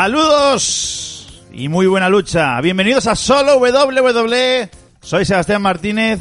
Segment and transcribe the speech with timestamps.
[0.00, 2.60] Saludos y muy buena lucha.
[2.60, 4.70] Bienvenidos a Solo WWE.
[5.00, 6.20] Soy Sebastián Martínez.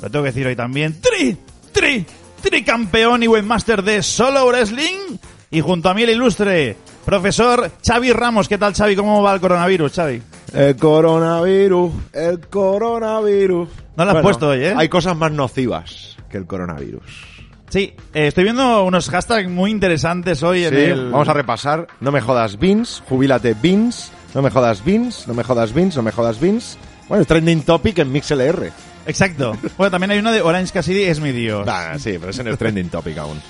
[0.00, 0.98] Lo tengo que decir hoy también.
[1.02, 1.36] Tri,
[1.70, 2.06] tri,
[2.40, 5.18] tri campeón y webmaster de Solo Wrestling.
[5.50, 8.48] Y junto a mí el ilustre profesor Xavi Ramos.
[8.48, 8.96] ¿Qué tal, Xavi?
[8.96, 10.22] ¿Cómo va el coronavirus, Xavi?
[10.54, 13.68] El coronavirus, el coronavirus.
[13.94, 14.74] No lo has puesto hoy, ¿eh?
[14.74, 17.37] Hay cosas más nocivas que el coronavirus.
[17.68, 21.10] Sí, eh, estoy viendo unos hashtags muy interesantes hoy en Sí, el...
[21.10, 21.86] vamos a repasar.
[22.00, 26.02] No me jodas Vince, jubílate Vince, no me jodas Vince, no me jodas Vince, no
[26.02, 26.78] me jodas Vince.
[27.08, 28.70] Bueno, trending topic en MixLR.
[29.06, 29.56] Exacto.
[29.76, 31.66] Bueno, también hay uno de Orange Cassidy es mi dios.
[31.98, 33.40] Sí, pero ese no es trending topic aún.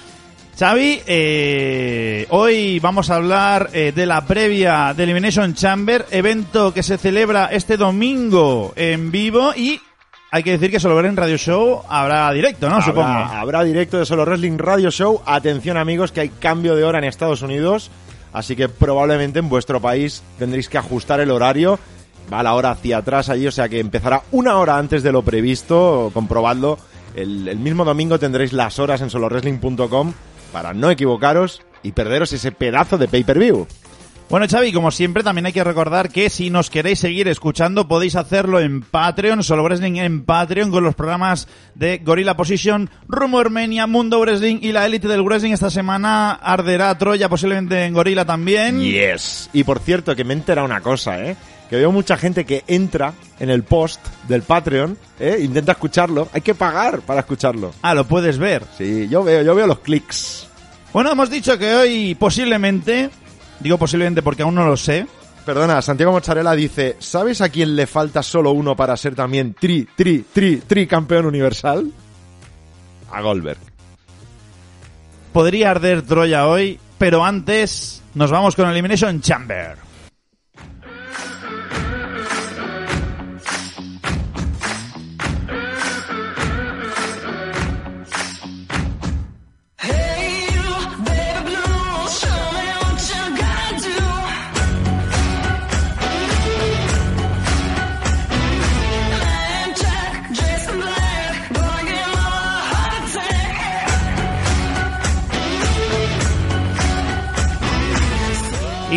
[0.58, 6.82] Xavi, eh, hoy vamos a hablar eh, de la previa de Elimination Chamber, evento que
[6.82, 9.80] se celebra este domingo en vivo y
[10.30, 12.82] hay que decir que solo ver en Radio Show habrá directo, ¿no?
[12.82, 13.08] Supongo.
[13.08, 15.22] Habrá, habrá directo de Solo Wrestling Radio Show.
[15.24, 17.90] Atención amigos que hay cambio de hora en Estados Unidos,
[18.32, 21.78] así que probablemente en vuestro país tendréis que ajustar el horario.
[22.30, 25.22] Va la hora hacia atrás allí, o sea que empezará una hora antes de lo
[25.22, 26.78] previsto, comprobadlo.
[27.14, 30.12] El, el mismo domingo tendréis las horas en solowrestling.com
[30.52, 33.66] para no equivocaros y perderos ese pedazo de pay-per-view.
[34.30, 38.14] Bueno, Xavi, como siempre, también hay que recordar que si nos queréis seguir escuchando, podéis
[38.14, 43.86] hacerlo en Patreon, Solo Wrestling en Patreon, con los programas de Gorilla Position, Rumor Armenia,
[43.86, 45.52] Mundo Wrestling y la élite del Wrestling.
[45.52, 48.82] Esta semana arderá Troya, posiblemente en Gorilla también.
[48.82, 49.48] Yes.
[49.54, 51.34] Y por cierto, que me he enterado una cosa, ¿eh?
[51.70, 55.38] Que veo mucha gente que entra en el post del Patreon, ¿eh?
[55.40, 56.28] Intenta escucharlo.
[56.34, 57.72] Hay que pagar para escucharlo.
[57.80, 58.62] Ah, lo puedes ver.
[58.76, 60.48] Sí, yo veo, yo veo los clics.
[60.92, 63.08] Bueno, hemos dicho que hoy posiblemente,
[63.60, 65.06] digo posiblemente porque aún no lo sé,
[65.48, 69.88] Perdona, Santiago Mozzarella dice, ¿sabes a quién le falta solo uno para ser también tri,
[69.96, 71.90] tri, tri, tri campeón universal?
[73.10, 73.56] A Goldberg.
[75.32, 79.87] podría arder Troya hoy, pero antes nos vamos con Elimination Chamber.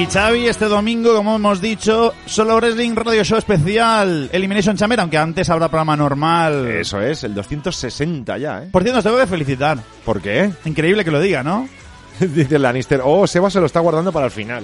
[0.02, 5.20] Y Xavi, este domingo, como hemos dicho, solo Wrestling Radio Show especial Elimination Chamber, aunque
[5.20, 6.66] antes habrá programa normal.
[6.70, 8.70] Eso es, el 260 ya, ¿eh?
[8.72, 9.78] Por cierto, os tengo que felicitar.
[10.04, 10.52] ¿Por qué?
[10.66, 11.70] Increíble que lo diga, ¿no?
[12.20, 14.64] dice Lannister, oh, Seba se lo está guardando para el final.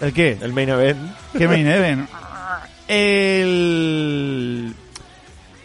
[0.00, 0.38] ¿El qué?
[0.42, 0.98] El main event.
[1.38, 2.08] ¿Qué main event?
[2.88, 4.74] El...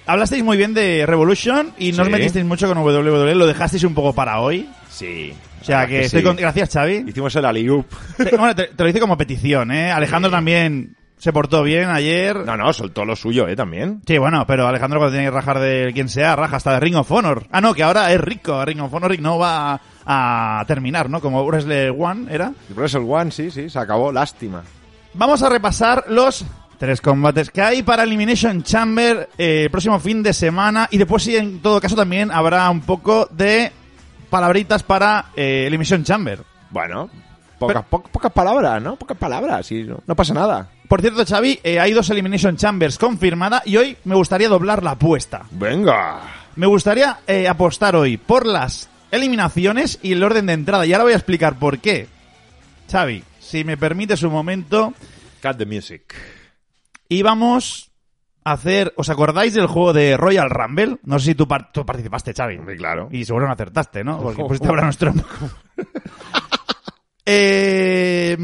[0.10, 2.12] Hablasteis muy bien de Revolution y no os Sí.
[2.12, 4.70] metisteis mucho con WWE, lo dejasteis un poco para hoy.
[4.90, 5.34] Sí.
[5.62, 6.36] O sea que, estoy con...
[6.36, 7.04] Gracias, Xavi.
[7.08, 7.86] Hicimos el alley-oop.
[8.18, 9.92] Te, bueno, te, te lo hice como petición, ¿eh?
[9.92, 12.36] Alejandro también se portó bien ayer.
[12.46, 13.56] No, no, soltó lo suyo, ¿eh?
[13.58, 14.02] También.
[14.08, 16.96] Sí, bueno, pero Alejandro cuando tiene que rajar de quien sea, raja hasta de Ring
[16.96, 17.46] of Honor.
[17.52, 21.10] Ah, no, que ahora es rico Ring of Honor y no va a, a terminar,
[21.10, 21.20] ¿no?
[21.20, 22.54] Como Wrestle One era.
[22.70, 24.12] El Wrestle One, sí, sí, se acabó.
[24.14, 24.64] Lástima.
[25.14, 26.46] Vamos a repasar los
[26.80, 31.22] tres combates que hay para Elimination Chamber eh, el próximo fin de semana y después
[31.24, 33.72] sí, en todo caso también habrá un poco de
[34.30, 36.40] palabritas para eh, Elimination Chamber.
[36.72, 37.10] Bueno,
[37.58, 38.96] pocas, po- pocas palabras, ¿no?
[38.96, 40.70] Pocas palabras, y no, no pasa nada.
[40.88, 44.92] Por cierto, Xavi, eh, hay dos Elimination Chambers confirmada y hoy me gustaría doblar la
[44.92, 45.44] apuesta.
[45.52, 46.22] Venga.
[46.56, 50.86] Me gustaría eh, apostar hoy por las eliminaciones y el orden de entrada.
[50.86, 52.08] Y ahora voy a explicar por qué.
[52.92, 54.94] Xavi, si me permites un momento,
[55.42, 56.02] Cut the music.
[57.10, 57.92] Íbamos
[58.46, 58.94] a hacer...
[58.96, 60.98] ¿Os acordáis del juego de Royal Rumble?
[61.04, 62.58] No sé si tú, par- tú participaste, Xavi.
[62.58, 63.10] Hombre, claro.
[63.12, 64.20] Y seguro no acertaste, ¿no?
[64.22, 65.14] Porque pusiste ahora nuestro...
[67.26, 68.38] eh,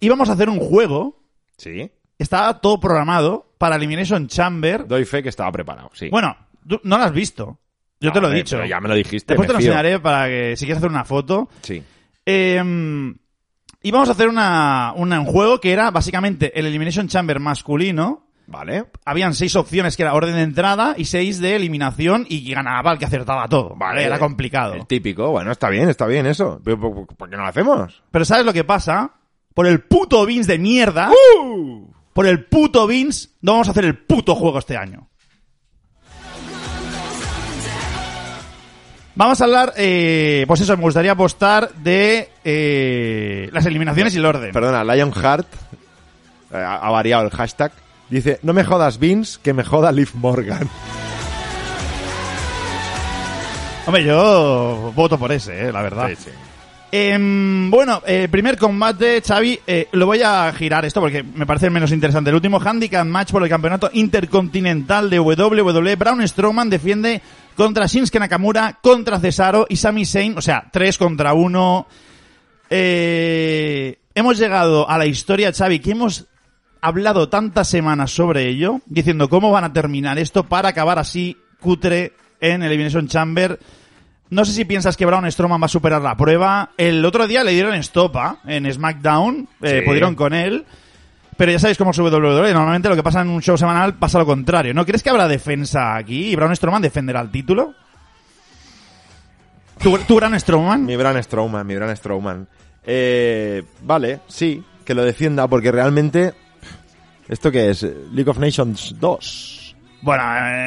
[0.00, 1.22] íbamos a hacer un juego.
[1.56, 1.90] Sí.
[2.18, 4.86] Estaba todo programado para Elimination Chamber.
[4.86, 6.08] Doy fe que estaba preparado, sí.
[6.10, 6.36] Bueno,
[6.68, 7.58] tú no lo has visto.
[8.00, 8.56] Yo No, te lo he hombre, dicho.
[8.56, 9.68] pero ya me lo dijiste, Después te lo fío.
[9.68, 11.48] enseñaré para que si quieres hacer una foto.
[11.62, 11.82] Sí.
[12.24, 12.62] Eh,
[13.82, 18.26] íbamos a hacer una, una- un juego que era básicamente el Elimination Chamber masculino.
[18.46, 18.86] Vale.
[19.04, 22.98] Habían seis opciones que era orden de entrada y seis de eliminación y ganaba el
[22.98, 23.76] que acertaba todo.
[23.76, 24.74] Vale, era complicado.
[24.74, 26.60] El típico, bueno, está bien, está bien eso.
[26.64, 28.02] Pero, ¿por, por- por qué no lo hacemos?
[28.10, 29.12] Pero ¿sabes lo que pasa?
[29.54, 31.10] Por el puto Vince de mierda.
[31.44, 31.92] ¡Uh!
[32.12, 35.08] Por el puto Vince no vamos a hacer el puto juego este año.
[39.20, 44.24] Vamos a hablar, eh, pues eso, me gustaría apostar de eh, las eliminaciones y el
[44.24, 44.50] orden.
[44.50, 45.46] Perdona, Lionheart
[46.50, 47.70] eh, ha variado el hashtag.
[48.08, 50.66] Dice, no me jodas Vince, que me joda Liv Morgan.
[53.86, 56.08] Hombre, yo voto por ese, eh, la verdad.
[56.08, 56.30] Sí, sí.
[56.92, 61.66] Em, bueno, el primer combate, Xavi, eh, lo voy a girar esto porque me parece
[61.66, 62.30] el menos interesante.
[62.30, 65.94] El último handicap match por el campeonato intercontinental de WWE.
[65.94, 67.22] Braun Strowman defiende
[67.56, 70.36] contra Shinsuke Nakamura, contra Cesaro y Sami Zayn.
[70.38, 71.86] O sea, tres contra uno.
[72.68, 76.26] Eh, hemos llegado a la historia, Xavi, que hemos
[76.80, 82.12] hablado tantas semanas sobre ello, diciendo cómo van a terminar esto para acabar así cutre
[82.40, 83.58] en Elimination Chamber.
[84.30, 86.70] No sé si piensas que Braun Strowman va a superar la prueba.
[86.76, 89.86] El otro día le dieron estopa en SmackDown, eh, Sí.
[89.86, 90.64] pudieron con él.
[91.40, 92.52] Pero ya sabéis cómo es WWE.
[92.52, 94.74] Normalmente lo que pasa en un show semanal pasa lo contrario.
[94.74, 97.72] ¿No crees que habrá defensa aquí y Braun Strowman defenderá el título?
[99.82, 100.84] ¿Tu, tu Braun Strowman?
[100.84, 102.46] Mi Braun Strowman, mi Braun Strowman.
[102.84, 106.34] Eh, vale, sí, que lo defienda, porque realmente...
[107.26, 107.86] ¿Esto qué es?
[108.12, 109.76] League of Nations 2.
[110.02, 110.22] Bueno,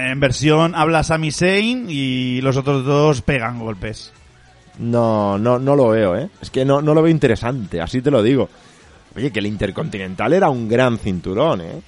[0.09, 4.11] en versión habla Sami Zayn y los otros dos pegan golpes.
[4.79, 6.31] No, no, no lo veo, ¿eh?
[6.41, 8.49] Es que no, no lo veo interesante, así te lo digo.
[9.15, 11.81] Oye, que el Intercontinental era un gran cinturón, ¿eh?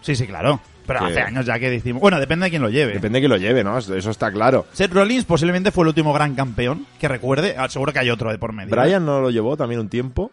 [0.00, 0.60] Sí, sí, claro.
[0.86, 2.00] Pero Que- hace años ya que decimos...
[2.00, 2.94] Bueno, depende de quién lo lleve.
[2.94, 3.78] Depende de que lo lleve, ¿no?
[3.78, 4.66] Eso eso está claro.
[4.72, 7.54] Seth Rollins posiblemente fue el último gran campeón que recuerde.
[7.58, 8.74] Ah, seguro que hay otro de por medio.
[8.74, 8.80] ¿eh?
[8.80, 10.32] Brian no lo llevó también un tiempo.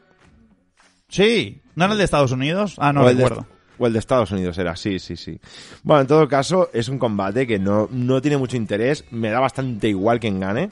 [1.10, 1.62] Sí.
[1.76, 2.76] ¿No era el de Estados Unidos?
[2.78, 3.48] Ah, no o, el de, recuerdo.
[3.78, 5.40] o el de Estados Unidos era, sí, sí, sí.
[5.84, 9.06] Bueno, en todo caso, es un combate que no, no tiene mucho interés.
[9.12, 10.70] Me da bastante igual quien gane.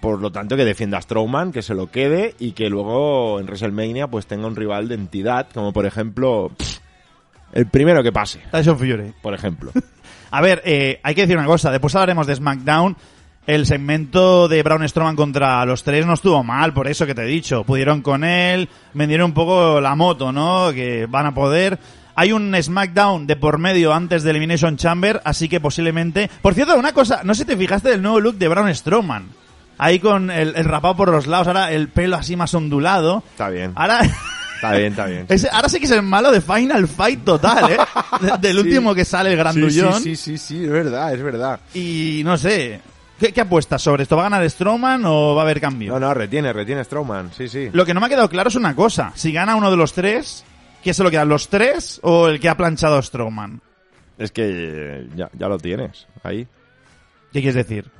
[0.00, 3.46] Por lo tanto, que defienda a Strowman, que se lo quede y que luego en
[3.46, 6.78] WrestleMania pues tenga un rival de entidad, como por ejemplo pff,
[7.52, 9.12] el primero que pase, Tyson Fury.
[9.22, 9.72] por ejemplo.
[10.30, 11.70] A ver, eh, hay que decir una cosa.
[11.70, 12.96] Después hablaremos de SmackDown.
[13.46, 17.22] El segmento de Braun Strowman contra los tres no estuvo mal, por eso que te
[17.22, 17.62] he dicho.
[17.62, 20.72] Pudieron con él, vendieron un poco la moto, ¿no?
[20.72, 21.78] Que van a poder.
[22.16, 26.28] Hay un SmackDown de por medio antes de Elimination Chamber, así que posiblemente...
[26.42, 29.28] Por cierto, una cosa, no sé si te fijaste del nuevo look de Braun Strowman.
[29.78, 33.22] Ahí con el, el rapado por los lados, ahora el pelo así más ondulado.
[33.32, 33.72] Está bien.
[33.74, 34.00] Ahora...
[34.56, 35.26] Está bien, está bien.
[35.28, 37.76] ese- ahora sí que es el malo de Final Fight total, ¿eh?
[38.22, 38.62] De- del Sí.
[38.62, 39.92] último que sale el grandullón.
[40.02, 41.60] sí, sí, sí, sí, es verdad, es verdad.
[41.74, 42.80] Y no sé,
[43.20, 44.16] ¿qué, qué apuestas sobre esto?
[44.16, 45.92] ¿Va a ganar Strowman o va a haber cambio?
[45.92, 47.68] No, no, retiene, retiene Strowman, sí, sí.
[47.70, 49.12] Lo que no me ha quedado claro es una cosa.
[49.14, 50.42] Si gana uno de los tres,
[50.82, 51.28] ¿qué se lo quedan?
[51.28, 53.60] ¿Los tres o el que ha planchado a Strowman?
[54.16, 56.46] Es que ya, ya lo tienes ahí.
[57.30, 57.90] ¿Qué quieres decir?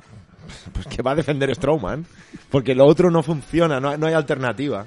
[0.73, 2.05] Pues que va a defender Strowman.
[2.49, 4.85] Porque lo otro no funciona, no, no hay alternativa.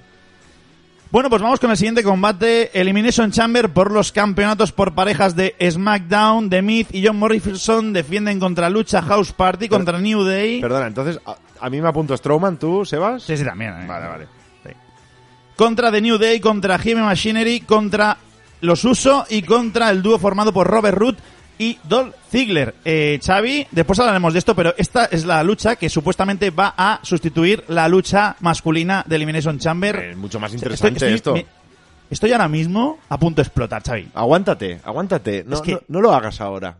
[1.10, 2.70] Bueno, pues vamos con el siguiente combate.
[2.78, 6.48] Elimination Chamber por los campeonatos por parejas de SmackDown.
[6.48, 10.60] The Miz y John Morrison defienden contra Lucha House Party contra New Day.
[10.60, 13.24] Perdona, entonces, a, a mí me apunto Strowman, ¿tú, Sebas?
[13.24, 13.72] Sí, sí, también.
[13.82, 13.86] eh.
[13.88, 14.26] Vale, vale.
[14.64, 14.70] Sí.
[15.56, 18.16] Contra The New Day, contra Jimmy Machinery, contra
[18.60, 21.18] los Uso y contra el dúo formado por Robert Root
[21.60, 22.74] y Dolph Ziggler.
[22.84, 27.00] Eh, Xavi, después hablaremos de esto, pero esta es la lucha que supuestamente va a
[27.02, 29.96] sustituir la lucha masculina de Elimination Chamber.
[29.96, 31.34] Es mucho más interesante estoy- esto.
[31.34, 31.46] me-
[32.10, 34.08] estoy ahora mismo a punto de explotar, Xavi.
[34.14, 35.44] Aguántate, aguántate.
[35.46, 36.78] No, Es que- no, no lo hagas ahora.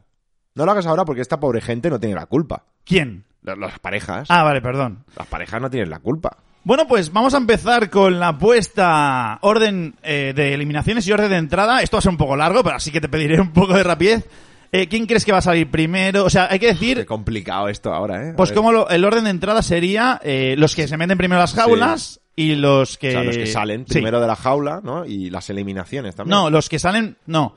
[0.54, 2.64] No lo hagas ahora porque esta pobre gente no tiene la culpa.
[2.84, 3.24] ¿Quién?
[3.42, 4.26] Las, las parejas.
[4.30, 5.04] Ah, vale, perdón.
[5.16, 6.36] Las parejas no tienen la culpa.
[6.64, 11.36] Bueno, pues vamos a empezar con la puesta orden eh, de eliminaciones y orden de
[11.36, 11.80] entrada.
[11.82, 13.82] Esto va a ser un poco largo, pero así que te pediré un poco de
[13.82, 14.28] rapidez.
[14.72, 16.24] Eh, ¿Quién crees que va a salir primero?
[16.24, 18.30] O sea, hay que Qué decir, complicado esto ahora, ¿eh?
[18.30, 18.56] A pues ver.
[18.56, 22.20] como lo- el orden de entrada sería eh, los que se meten primero las jaulas
[22.36, 23.08] y los que...
[23.08, 23.94] O sea, los que salen Sí.
[23.94, 25.04] primero de la jaula, ¿no?
[25.04, 26.38] Y las eliminaciones también.
[26.38, 27.16] No, los que salen...
[27.26, 27.56] No.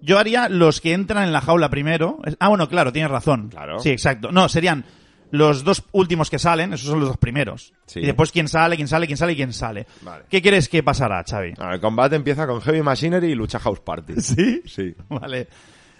[0.00, 2.20] Yo haría los que entran en la jaula primero.
[2.38, 3.48] Ah, bueno, claro, tienes razón.
[3.50, 3.78] Claro.
[3.80, 4.30] Sí, exacto.
[4.32, 4.84] No, serían
[5.30, 7.72] los dos últimos que salen, esos son los dos primeros.
[7.86, 8.00] Sí.
[8.00, 9.86] Y después quién sale, quién sale, quién sale y quién sale.
[10.02, 10.24] Vale.
[10.30, 11.54] ¿Qué crees que pasará, Xavi?
[11.72, 14.14] El combate empieza con Heavy Machinery y Lucha House Party.
[14.20, 14.62] ¿Sí?
[14.66, 14.94] Sí.
[15.08, 15.48] Vale.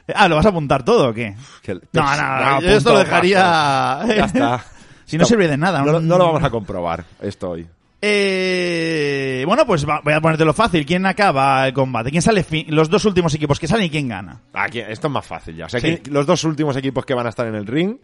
[0.15, 1.35] Ah, ¿lo vas a apuntar todo o qué?
[1.63, 4.03] Que- No, que- no, no, yo esto lo dejaría...
[4.07, 4.65] Ya está.
[5.05, 5.81] si no sirve de nada.
[5.81, 7.67] No, lo- un- no lo vamos a comprobar esto hoy.
[8.01, 10.85] Eh, bueno, pues va- voy a ponértelo fácil.
[10.87, 12.11] ¿Quién acaba el combate?
[12.11, 12.43] ¿Quién sale?
[12.45, 14.41] fi- Los dos últimos equipos que salen y quién gana.
[14.53, 15.67] Aquí, esto es más fácil ya.
[15.67, 15.99] O sea, Sí.
[15.99, 17.97] que los dos últimos equipos que van a estar en el ring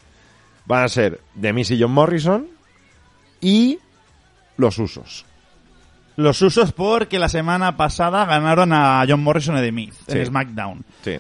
[0.67, 2.47] van a ser The Miz y John Morrison
[3.41, 3.79] y
[4.57, 5.25] los Usos.
[6.17, 10.27] Los usos porque la semana pasada ganaron a John Morrison y The Miz en Sí.
[10.27, 10.85] SmackDown.
[11.03, 11.19] Sí.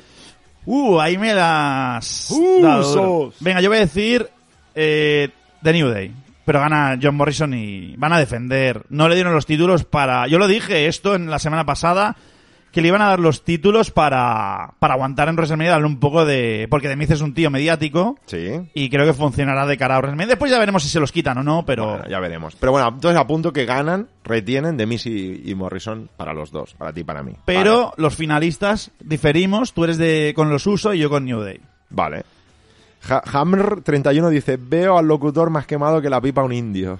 [0.65, 2.29] Uh, ahí me las...
[2.29, 3.33] Duro.
[3.41, 4.29] Venga, yo voy a decir
[4.75, 5.29] eh,
[5.63, 6.13] The New Day.
[6.45, 8.83] Pero gana John Morrison y van a defender.
[8.89, 10.27] No le dieron los títulos para...
[10.27, 12.17] Yo lo dije esto en la semana pasada,
[12.73, 16.25] que le iban a dar los títulos para, para aguantar en WrestleMania, darle un poco
[16.25, 16.67] de...
[16.71, 18.49] Porque The Miz es un tío mediático Sí.
[18.73, 20.29] y creo que funcionará de cara a WrestleMania.
[20.29, 21.87] Después ya veremos si se los quitan o no, pero...
[21.87, 22.57] Bueno, ya veremos.
[22.57, 26.75] Pero bueno, entonces apunto que ganan, retienen The Miz y, y Morrison para los dos,
[26.75, 27.33] para ti y para mí.
[27.45, 29.75] Pero los finalistas diferimos.
[29.75, 31.61] Tú eres de con los usos y yo con New Day.
[31.91, 32.25] Vale.
[33.03, 36.99] Ja- Hammer31 dice, veo al locutor más quemado que la pipa a un indio.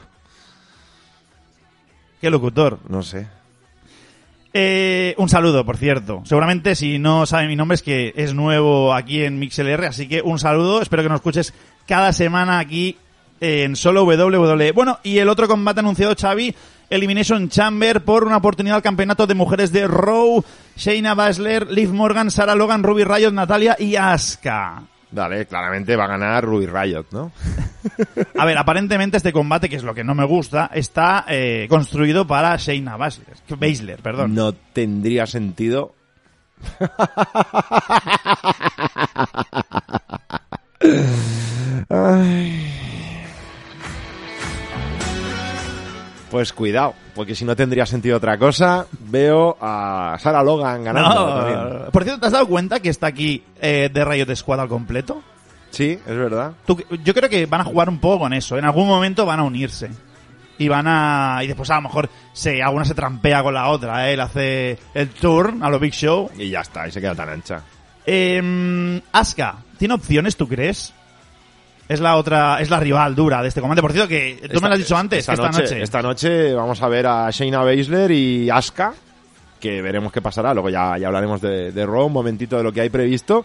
[2.21, 2.79] Qué locutor.
[2.89, 3.27] No sé.
[4.55, 6.23] Eh, un saludo, por cierto.
[6.25, 10.21] Seguramente si no sabe mi nombre es que es nuevo aquí en MixLR, así que
[10.23, 10.83] un saludo.
[10.83, 11.55] Espero que nos escuches
[11.87, 12.99] cada semana aquí
[13.41, 14.73] en solo WWE.
[14.73, 16.55] Bueno, y el otro combate anunciado, Xavi,
[16.91, 20.45] Elimination Chamber por una oportunidad al campeonato de mujeres de Raw.
[20.77, 24.83] Shayna Baszler, Liv Morgan, Sarah Logan, Ruby Riot, Natalia y Asuka.
[25.13, 27.31] Dale, claramente va a ganar Ruby Riot, ¿no?
[28.39, 32.27] A ver, aparentemente este combate, que es lo que no me gusta, está eh, construido
[32.27, 34.35] para Shayna Baszler, Baszler, perdón.
[34.35, 35.95] No tendría sentido.
[41.91, 42.73] Ay.
[46.33, 51.85] Pues cuidado, porque si no tendría sentido otra cosa, veo a Sarah Logan ganando.
[51.85, 51.91] No.
[51.91, 55.23] Por cierto, ¿te has dado cuenta que está aquí eh, de Riot Squad al completo?
[55.69, 56.53] Sí, es verdad.
[56.67, 58.57] Tú- yo creo que van a jugar un poco con eso.
[58.57, 59.91] En algún momento van a unirse.
[60.57, 61.41] Y van a.
[61.43, 64.09] Y después a lo mejor se, alguna se trampea con la otra.
[64.09, 64.15] ¿eh?
[64.15, 66.31] Él hace el turn a lo Big Show.
[66.39, 67.61] Y ya está, y se queda tan ancha.
[68.07, 70.95] Eh, Asuka, ¿tiene opciones, tú crees?
[71.93, 73.83] Es la otra, es la rival dura de este combate.
[73.83, 75.83] Por cierto, que tú me lo has dicho antes, esta noche.
[75.83, 78.95] Esta noche vamos a ver a Shayna Baszler y Asuka,
[79.61, 80.55] que veremos qué pasará.
[80.55, 83.45] Luego ya, ya hablaremos de, de Raw, un momentito de lo que hay previsto.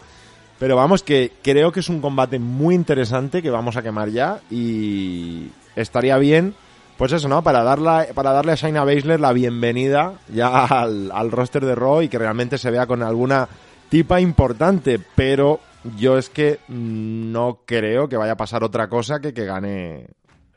[0.60, 4.39] Pero vamos, que creo que es un combate muy interesante que vamos a quemar ya
[4.50, 6.56] y estaría bien,
[6.98, 7.44] pues eso, ¿no?
[7.44, 12.01] Para, darla, para darle a Shayna Baszler la bienvenida ya al, al roster de Raw
[12.01, 13.50] y que realmente se vea con alguna
[13.89, 15.60] tipa importante, pero
[15.98, 20.08] yo es que no creo que vaya a pasar otra cosa que que gane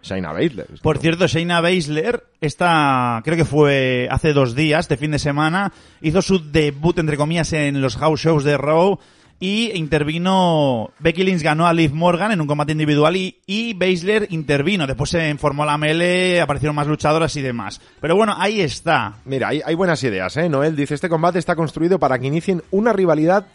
[0.02, 0.66] Shayna Baszler.
[0.82, 5.72] Por cierto, Shayna Baszler, esta, creo que fue hace dos días, de fin de semana,
[6.00, 8.99] hizo su debut, entre comillas, en los house shows de Raw
[9.42, 14.26] y intervino, Becky Lynch ganó a Liv Morgan en un combate individual y, y Baszler
[14.30, 14.87] intervino.
[14.87, 17.80] Después se formó la melee, aparecieron más luchadoras y demás.
[18.02, 19.14] Pero bueno, ahí está.
[19.25, 20.50] Mira, hay, hay buenas ideas, ¿eh?
[20.50, 23.46] Noel dice, este combate está construido para que inicien una rivalidad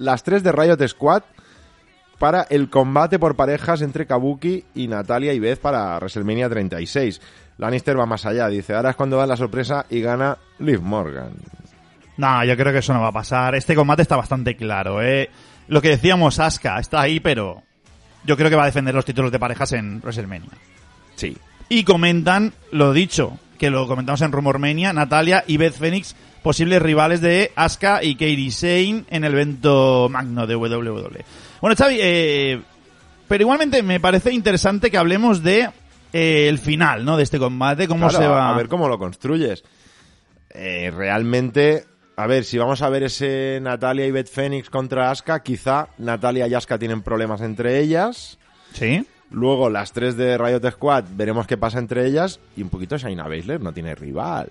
[0.00, 1.22] las tres de Riot Squad
[2.18, 7.20] para el combate por parejas entre Kabuki y Natalia y Beth para WrestleMania 36.
[7.58, 11.32] Lannister va más allá, dice, ahora es cuando da la sorpresa y gana Liv Morgan.
[12.16, 13.54] No, yo creo que eso no va a pasar.
[13.54, 15.30] Este combate está bastante claro, eh.
[15.68, 17.62] Lo que decíamos, Asuka está ahí, pero
[18.24, 20.50] yo creo que va a defender los títulos de parejas en WrestleMania.
[21.14, 21.36] Sí.
[21.68, 27.20] Y comentan, lo dicho, que lo comentamos en Rumormania, Natalia y Beth Phoenix, posibles rivales
[27.20, 31.24] de Asuka y Katie Sane en el evento magno de WWE.
[31.60, 32.60] Bueno, Xavi, eh,
[33.28, 35.70] pero igualmente me parece interesante que hablemos de
[36.12, 37.16] eh, el final, ¿no?
[37.16, 38.50] De este combate, cómo Claro, se va...
[38.50, 39.62] A ver cómo lo construyes.
[40.50, 41.84] Eh, realmente,
[42.16, 46.48] a ver, si vamos a ver ese Natalia y Beth Phoenix contra Asuka, quizá Natalia
[46.48, 48.38] y Asuka tienen problemas entre ellas.
[48.72, 49.06] ¿Sí?
[49.30, 52.40] Luego las tres de Riot Squad, veremos qué pasa entre ellas.
[52.56, 54.48] Y un poquito Shayna Baszler no tiene rival.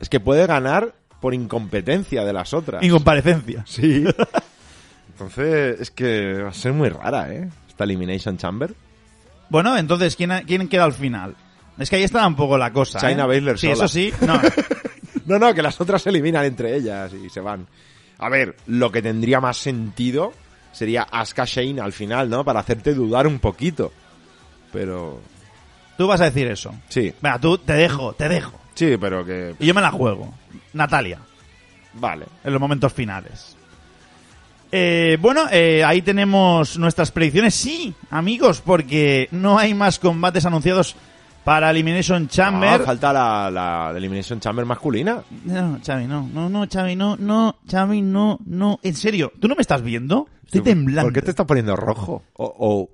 [0.00, 2.82] Es que puede ganar por incompetencia de las otras.
[2.82, 3.64] Incomparecencia.
[3.66, 4.04] sí.
[5.12, 7.48] Entonces, es que va a ser muy rara, ¿eh?
[7.68, 8.72] Esta Elimination Chamber.
[9.50, 11.34] Bueno, entonces, ¿quién, quién queda al final?
[11.78, 12.98] Es que ahí está un poco la cosa.
[13.00, 13.26] Shayna ¿eh?
[13.26, 13.74] Baszler Sí, sola.
[13.84, 14.12] eso sí.
[14.26, 14.40] No.
[15.26, 17.66] No, no, que las otras se eliminan entre ellas y se van.
[18.18, 20.32] A ver, lo que tendría más sentido
[20.72, 22.44] sería Asuka Shane al final, ¿no?
[22.44, 23.92] Para hacerte dudar un poquito.
[24.72, 25.20] Pero,
[25.96, 26.74] Tú vas a decir eso.
[26.88, 28.58] sí, Venga, tú te dejo, te dejo.
[28.74, 29.54] sí, pero que...
[29.60, 30.34] Y yo me la juego.
[30.72, 31.18] Natalia,
[31.94, 32.26] Vale.
[32.44, 33.56] en los momentos finales.
[34.72, 37.54] Eh, bueno, eh, ahí tenemos nuestras predicciones.
[37.54, 40.94] Sí, amigos, porque no hay más combates anunciados
[41.42, 42.80] para Elimination Chamber.
[42.80, 45.22] Ah, falta la, la Elimination Chamber masculina.
[45.44, 48.78] No, Xavi, no, no, no, Xavi, no, no, Xavi, no, no.
[48.82, 50.28] En serio, ¿tú no me estás viendo?
[50.44, 51.06] Estoy temblando.
[51.06, 52.22] ¿Por qué te estás poniendo rojo?
[52.34, 52.44] O,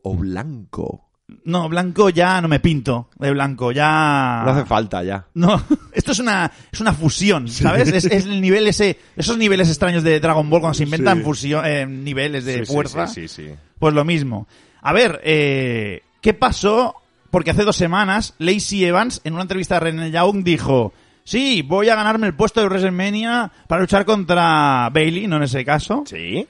[0.02, 1.02] o, o blanco.
[1.44, 4.42] No, blanco ya no me pinto de blanco, ya...
[4.44, 5.26] No hace falta ya.
[5.34, 5.60] No,
[5.92, 7.88] esto es una, es una fusión, ¿sabes?
[7.88, 11.24] Es, es el nivel ese, esos niveles extraños de Dragon Ball cuando se inventan Sí.
[11.24, 13.06] fusión, eh, niveles de Sí, fuerza.
[13.08, 13.54] Sí, sí, sí.
[13.78, 14.46] Pues lo mismo.
[14.82, 16.94] A ver, eh, ¿qué pasó?
[17.32, 20.92] Porque hace dos semanas, Lacey Evans, en una entrevista a René Young, dijo,
[21.24, 25.64] sí, voy a ganarme el puesto de WrestleMania para luchar contra Bailey, no en ese
[25.64, 26.46] caso, ¿Sí?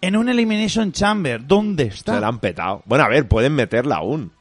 [0.00, 1.46] En un Elimination Chamber.
[1.46, 2.14] ¿Dónde está?
[2.14, 2.82] Se la han petado.
[2.84, 4.32] Bueno, a ver, pueden meterla aún.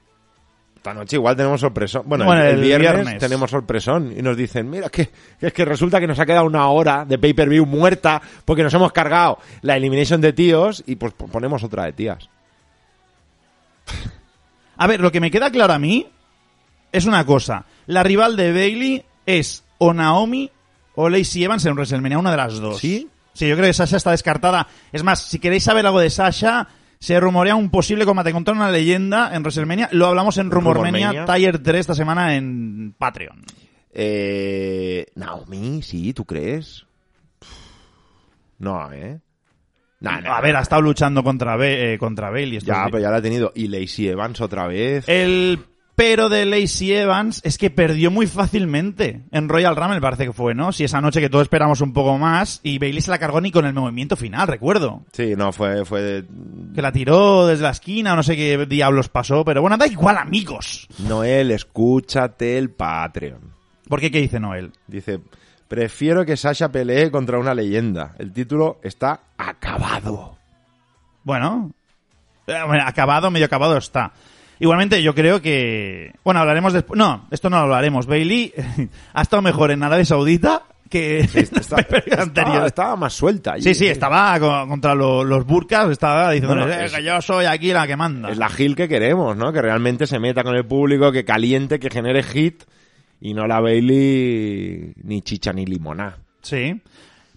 [0.76, 2.04] Esta noche igual tenemos sorpresón.
[2.06, 3.18] Bueno, Bueno, el, viernes, viernes.
[3.18, 5.10] tenemos sorpresón y nos dicen, mira, que,
[5.40, 8.74] que es que resulta que nos ha quedado una hora de pay-per-view muerta porque nos
[8.74, 12.30] hemos cargado la elimination de tíos y pues ponemos otra de tías.
[14.78, 16.08] A ver, lo que me queda claro a mí
[16.92, 17.66] es una cosa.
[17.88, 20.52] La rival de Bailey es o Naomi
[20.96, 22.78] o Lacey Evans en WrestleMania, una de las dos.
[22.78, 23.10] ¿Sí?
[23.38, 24.66] Sí, yo creo que Sasha está descartada.
[24.92, 26.68] Es más, si queréis saber algo de Sasha,
[27.00, 29.90] se rumorea un posible combate contra una leyenda en WrestleMania.
[29.92, 31.36] Lo hablamos en Rumormania Rumormania.
[31.36, 33.44] Tier 3 esta semana en Patreon.
[33.94, 36.88] Eh, Naomi, sí, ¿tú crees?
[38.58, 39.20] No, ¿eh?
[40.00, 42.60] Nah, nah, A ver, ha estado luchando contra, Be- eh, contra Bailey.
[42.60, 43.52] Ya, pero ya la ha tenido.
[43.56, 45.08] Y Lacey Evans otra vez.
[45.08, 45.60] El
[45.98, 50.54] pero de Lacey Evans es que perdió muy fácilmente en Royal Rumble, parece que fue,
[50.54, 50.72] ¿no?
[50.72, 53.50] Si esa noche que todos esperamos un poco más y Bailey se la cargó ni
[53.52, 55.02] con el movimiento final, recuerdo.
[55.12, 55.84] Sí, no, fue...
[55.86, 56.24] fue de-
[56.76, 59.88] Que la tiró desde la esquina o no sé qué diablos pasó, pero bueno, da
[59.88, 60.88] igual, amigos.
[61.00, 63.42] Noel, escúchate el Patreon.
[63.90, 64.74] ¿Por qué qué dice Noel?
[64.86, 65.20] Dice,
[65.68, 68.14] prefiero que Sasha pelee contra una leyenda.
[68.20, 70.38] El título está acabado.
[71.24, 71.72] Bueno,
[72.46, 74.12] eh, bueno, acabado, medio acabado está.
[74.60, 76.14] Igualmente, yo creo que.
[76.24, 76.98] Bueno, hablaremos después.
[76.98, 78.06] No, esto no lo hablaremos.
[78.08, 78.54] Bailey
[79.14, 83.54] ha estado mejor en Arabia Saudita que en los Está- pay-per-views estaba, estaba más suelta.
[83.54, 83.64] allí.
[83.64, 87.46] Sí, sí, estaba co- contra lo- los burkas, estaba diciendo Bueno, es- que yo soy
[87.46, 88.30] aquí la que manda.
[88.32, 89.52] Es la Gil que queremos, ¿no?
[89.52, 92.64] Que realmente se meta con el público, que caliente, que genere hit.
[93.20, 96.18] Y no la Bailey ni chicha ni limoná.
[96.42, 96.82] Sí.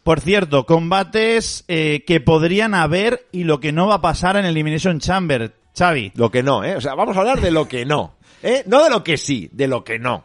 [0.02, 4.44] Por cierto, combates eh, que podrían haber y lo que no va a pasar en
[4.44, 5.52] Elimination Chamber.
[5.76, 6.76] Xavi, Lo que no, ¿eh?
[6.76, 8.14] O sea, vamos a hablar de lo que no.
[8.42, 8.62] ¿eh?
[8.66, 10.24] No de lo que sí, de lo que no.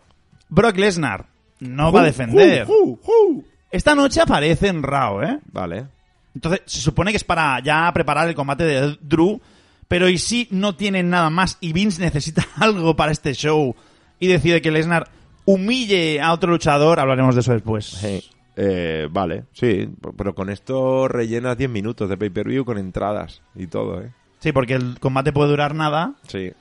[0.49, 1.27] Brock Lesnar
[1.59, 2.67] no va a defender.
[2.67, 3.43] Uh, uh, uh.
[3.71, 5.39] Esta noche aparece en Raw, ¿eh?
[5.51, 5.87] Vale.
[6.33, 9.41] Entonces, se supone que es para ya preparar el combate de Drew,
[9.87, 13.75] pero ¿y si no tienen nada más y Vince necesita algo para este show
[14.19, 15.09] y decide que Lesnar
[15.45, 16.99] humille a otro luchador?
[16.99, 17.85] Hablaremos de eso después.
[17.85, 18.23] Sí.
[18.57, 19.89] Eh, vale, sí.
[20.17, 24.11] Pero con esto rellenas 10 minutos de pay-per-view con entradas y todo, ¿eh?
[24.45, 26.13] Sí, porque el combate puede durar nada.
[26.27, 26.51] Sí.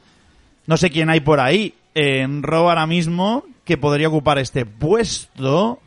[0.67, 5.81] No sé quién hay por ahí en Raw ahora mismo que podría ocupar este puesto.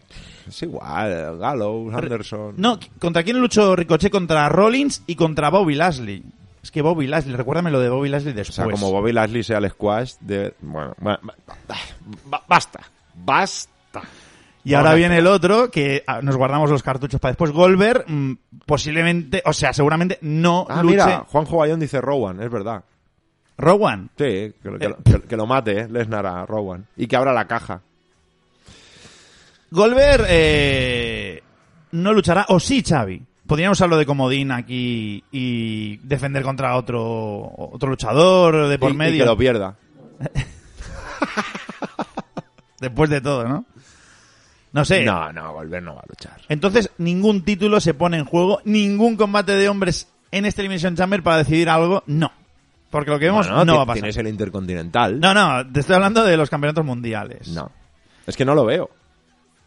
[0.47, 2.53] Es igual, Gallows, Anderson.
[2.57, 4.11] No, ¿contra quién luchó Ricochet?
[4.11, 6.23] Contra Rollins y contra Bobby Lashley.
[6.61, 8.55] Es que Bobby Lashley, recuérdame lo de Bobby Lashley O después.
[8.55, 10.53] sea, como Bobby Lashley sea el squash de...
[10.61, 11.19] Bueno, ba-
[12.47, 12.81] basta.
[13.15, 14.01] Basta.
[14.67, 17.51] Y ahora viene el otro, que ah, nos guardamos los cartuchos para después.
[17.51, 18.33] Goldberg, mm,
[18.65, 20.91] posiblemente, o sea, seguramente no Ah, luche.
[20.95, 22.83] mira, Juanjo Bayón dice Rowan, es verdad.
[23.57, 24.09] Rowan.
[24.17, 24.89] Sí, que, lo- que Eh.
[24.89, 25.87] lo- que- que lo mate, ¿eh?
[25.89, 26.85] Lesnar a Rowan.
[26.95, 27.81] Y que abra la caja.
[29.71, 31.41] Goldberg eh,
[31.91, 33.21] no luchará, o sí, Xavi.
[33.47, 38.97] Podríamos usarlo de comodín aquí y defender contra otro otro luchador de por Y- y
[38.97, 39.23] medio.
[39.23, 39.75] que lo pierda.
[42.79, 43.65] Después de todo, ¿no?
[44.77, 45.03] No sé.
[45.03, 46.39] No, no, Goldberg no va a luchar.
[46.49, 51.23] Entonces, ningún título se pone en juego, ningún combate de hombres en este Elimination Chamber
[51.23, 52.31] para decidir algo, no.
[52.91, 53.95] Porque lo que vemos no va a pasar.
[54.01, 55.19] Tienes el Intercontinental.
[55.19, 57.47] No, no, te estoy hablando de los campeonatos mundiales.
[57.47, 57.71] No.
[58.27, 58.91] Es que no lo veo.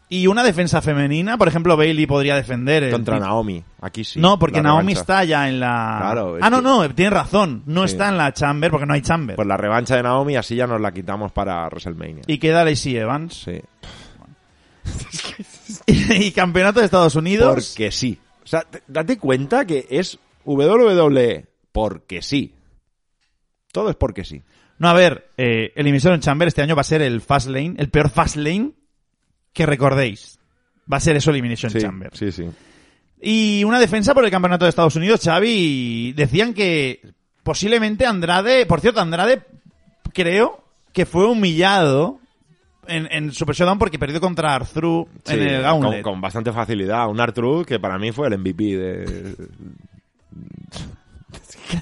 [0.07, 2.83] Y una defensa femenina, por ejemplo, Bailey podría defender.
[2.83, 3.63] el Contra Naomi.
[3.81, 4.19] Aquí sí.
[4.19, 5.01] no, porque Naomi revancha.
[5.01, 5.97] está ya en la.
[6.01, 7.63] Claro, ah, no, que- no, tienes razón.
[7.65, 7.93] No Sí.
[7.93, 9.35] está en la Chamber porque no hay Chamber.
[9.35, 12.23] Pues la revancha de Naomi así ya nos la quitamos para WrestleMania.
[12.27, 13.41] Y queda Lacey Evans.
[13.45, 13.61] Sí.
[15.87, 17.53] y campeonato de Estados Unidos.
[17.71, 18.17] Porque sí.
[18.43, 22.53] O sea, te- date cuenta que es WWE porque sí.
[23.71, 24.41] Todo es porque sí.
[24.79, 27.75] No, a ver, eh, el Elimination Chamber este año va a ser el Fast Lane,
[27.77, 28.71] el peor Fast Lane
[29.53, 30.39] que recordéis.
[30.91, 32.09] Va a ser eso Elimination Sí, Chamber.
[32.13, 32.45] sí, sí.
[33.21, 37.01] Y una defensa por el campeonato de Estados Unidos, Xavi, decían que
[37.43, 39.43] posiblemente Andrade, por cierto, Andrade
[40.13, 42.19] creo que fue humillado
[42.91, 46.01] en, en Super Showdown porque perdió contra Arthur Sí, en el con, Gauntlet.
[46.01, 47.07] con bastante facilidad.
[47.09, 49.35] Un Artruth que para mí fue el MVP de...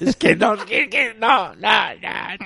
[0.00, 1.70] es que no, es que no, no,
[2.00, 2.36] no,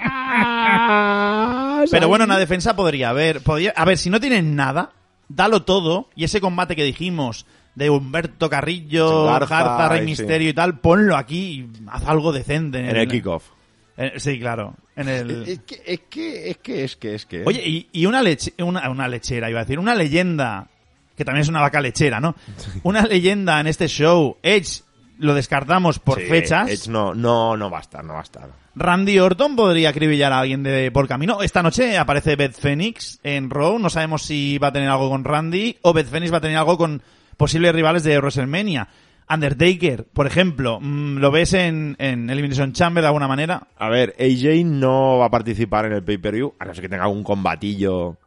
[1.79, 1.85] no.
[1.91, 3.43] Pero bueno, una defensa podría haber.
[3.43, 4.93] Podría, a ver, si no tienen nada,
[5.29, 6.09] dalo todo.
[6.15, 10.07] Y ese combate que dijimos de Humberto Carrillo, Garza, Garza, Rey sí.
[10.07, 12.79] Misterio y tal, ponlo aquí y haz algo decente.
[12.79, 13.51] En el kickoff.
[13.97, 14.75] En- sí, claro.
[14.97, 15.43] En el...
[15.49, 17.43] Es que, es que, es que, es que, es que...
[17.45, 20.69] Oye, y, y una, leche, una, una lechera, iba a decir, una leyenda,
[21.17, 22.35] que también es una vaca lechera, ¿no?
[22.83, 24.83] Una leyenda en este show, Edge,
[25.19, 26.69] lo descartamos por Sí, fechas.
[26.71, 28.49] Edge no, no, no va a estar, no va a estar.
[28.77, 31.43] Randy Orton podría acribillar a alguien de por camino.
[31.43, 33.79] Esta noche aparece Beth Phoenix en Raw.
[33.79, 36.57] No sabemos si va a tener algo con Randy o Beth Phoenix va a tener
[36.57, 37.01] algo con
[37.37, 38.89] posibles rivales de WrestleMania.
[39.29, 43.69] Undertaker, por ejemplo, mm, ¿lo ves en, en Elimination Chamber de alguna manera?
[43.79, 47.05] A ver, AJ no va a participar en el pay-per-view, a no ser que tenga
[47.05, 48.19] algún combatillo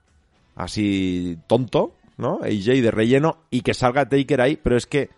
[0.55, 2.39] así tonto, ¿no?
[2.41, 5.09] AJ de relleno y que salga Taker ahí, pero es que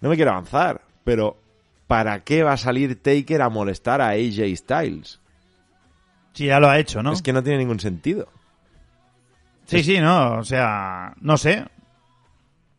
[0.00, 1.36] no me quiero avanzar, pero
[1.86, 5.20] ¿para qué va a salir Taker a molestar a AJ Styles?
[6.32, 7.12] Sí, ya lo ha hecho, ¿no?
[7.12, 8.28] Es que no tiene ningún sentido.
[9.66, 11.64] Sí, sí, no, o sea, no sé.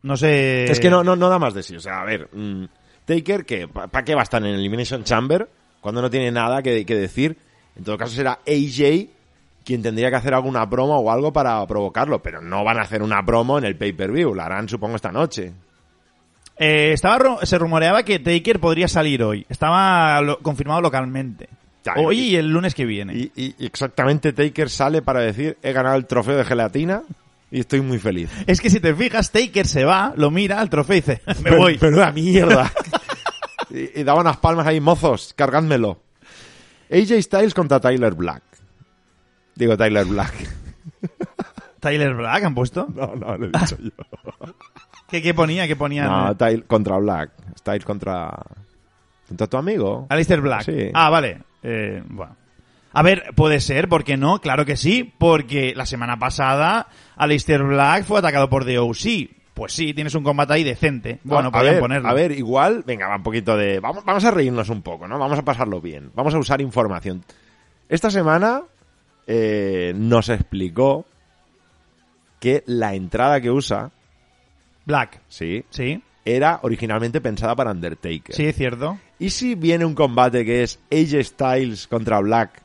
[0.02, 0.64] No sé.
[0.70, 1.76] Es que no, no, no da más de sí.
[1.76, 2.64] O sea, a ver, mm,
[3.04, 5.48] Taker, que ¿para qué va a estar en el Elimination Chamber
[5.80, 7.36] cuando no tiene nada que, que decir?
[7.76, 9.08] En todo caso será AJ
[9.64, 13.00] quien tendría que hacer alguna promo o algo para provocarlo, pero no van a hacer
[13.00, 15.52] una promo en el pay-per-view, la harán supongo esta noche.
[16.58, 19.46] Eh, estaba se rumoreaba que Taker podría salir hoy.
[19.48, 21.48] Estaba lo- confirmado localmente.
[21.84, 23.14] Ya, hoy y- y el lunes que viene.
[23.34, 27.02] Y exactamente Taker sale para decir, he ganado el trofeo de gelatina
[27.52, 28.30] y estoy muy feliz.
[28.48, 31.34] Es que si te fijas, Taker se va, lo mira al trofeo y dice, me
[31.34, 31.78] Pero- voy.
[31.78, 32.72] Pero la mierda.
[33.70, 36.00] y, y daba unas palmas ahí, mozos, cargádmelo.
[36.90, 38.42] AJ Styles contra Tyler Black.
[39.54, 40.32] Digo Tyler Black.
[41.80, 42.86] Tyler Black han puesto.
[42.94, 43.90] No, no, lo he dicho yo.
[45.08, 45.66] ¿Qué, qué ponía?
[45.66, 46.04] ¿Qué ponía?
[46.04, 47.30] No, Tyler contra Black.
[47.58, 48.30] Styles contra...
[49.28, 50.06] Contra tu amigo.
[50.10, 50.62] Alistair Black.
[50.64, 50.90] Sí.
[50.94, 51.40] Ah, vale.
[51.62, 52.36] Eh, bueno.
[52.92, 54.40] A ver, puede ser, ¿por qué no?
[54.40, 59.30] Claro que sí, porque la semana pasada Alistair Black fue atacado por The OC.
[59.54, 61.20] Pues sí, tienes un combate ahí decente.
[61.24, 62.08] Bueno, a, podrían ver, ponerlo.
[62.08, 63.80] a ver, igual, venga, va un poquito de...
[63.80, 65.18] Vamos, vamos a reírnos un poco, ¿no?
[65.18, 66.10] Vamos a pasarlo bien.
[66.14, 67.22] Vamos a usar información.
[67.88, 68.62] Esta semana
[69.26, 71.04] eh, nos explicó
[72.40, 73.90] que la entrada que usa,
[74.86, 75.20] Black.
[75.28, 78.34] sí, Sí, era originalmente pensada para Undertaker.
[78.34, 78.98] sí, es cierto.
[79.18, 82.61] ¿Y si viene un combate que es AJ Styles contra Black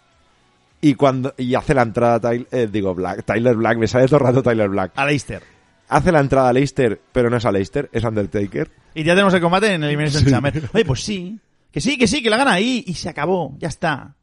[0.82, 4.26] y cuando y hace la entrada eh, digo Black, Tyler Black, me sale todo el
[4.26, 4.92] rato Tyler Black.
[4.96, 5.42] Alistair.
[5.90, 8.70] Hace la entrada a Leicester, pero no es a Leicester, es Undertaker.
[8.94, 10.70] Y ya tenemos el combate en Elimination Chamber.
[10.74, 11.40] Oye, pues sí.
[11.72, 12.84] Que sí, que sí, que la gana ahí.
[12.86, 13.56] Y se acabó.
[13.60, 14.16] Ya está.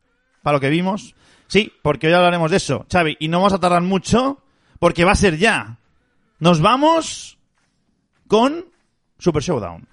[0.42, 1.14] Para lo que vimos.
[1.46, 3.16] Sí, porque hoy hablaremos de eso, Xavi.
[3.18, 4.42] Y no vamos a tardar mucho,
[4.78, 5.78] porque va a ser ya.
[6.38, 7.38] Nos vamos
[8.26, 8.66] con
[9.18, 9.88] Super Showdown.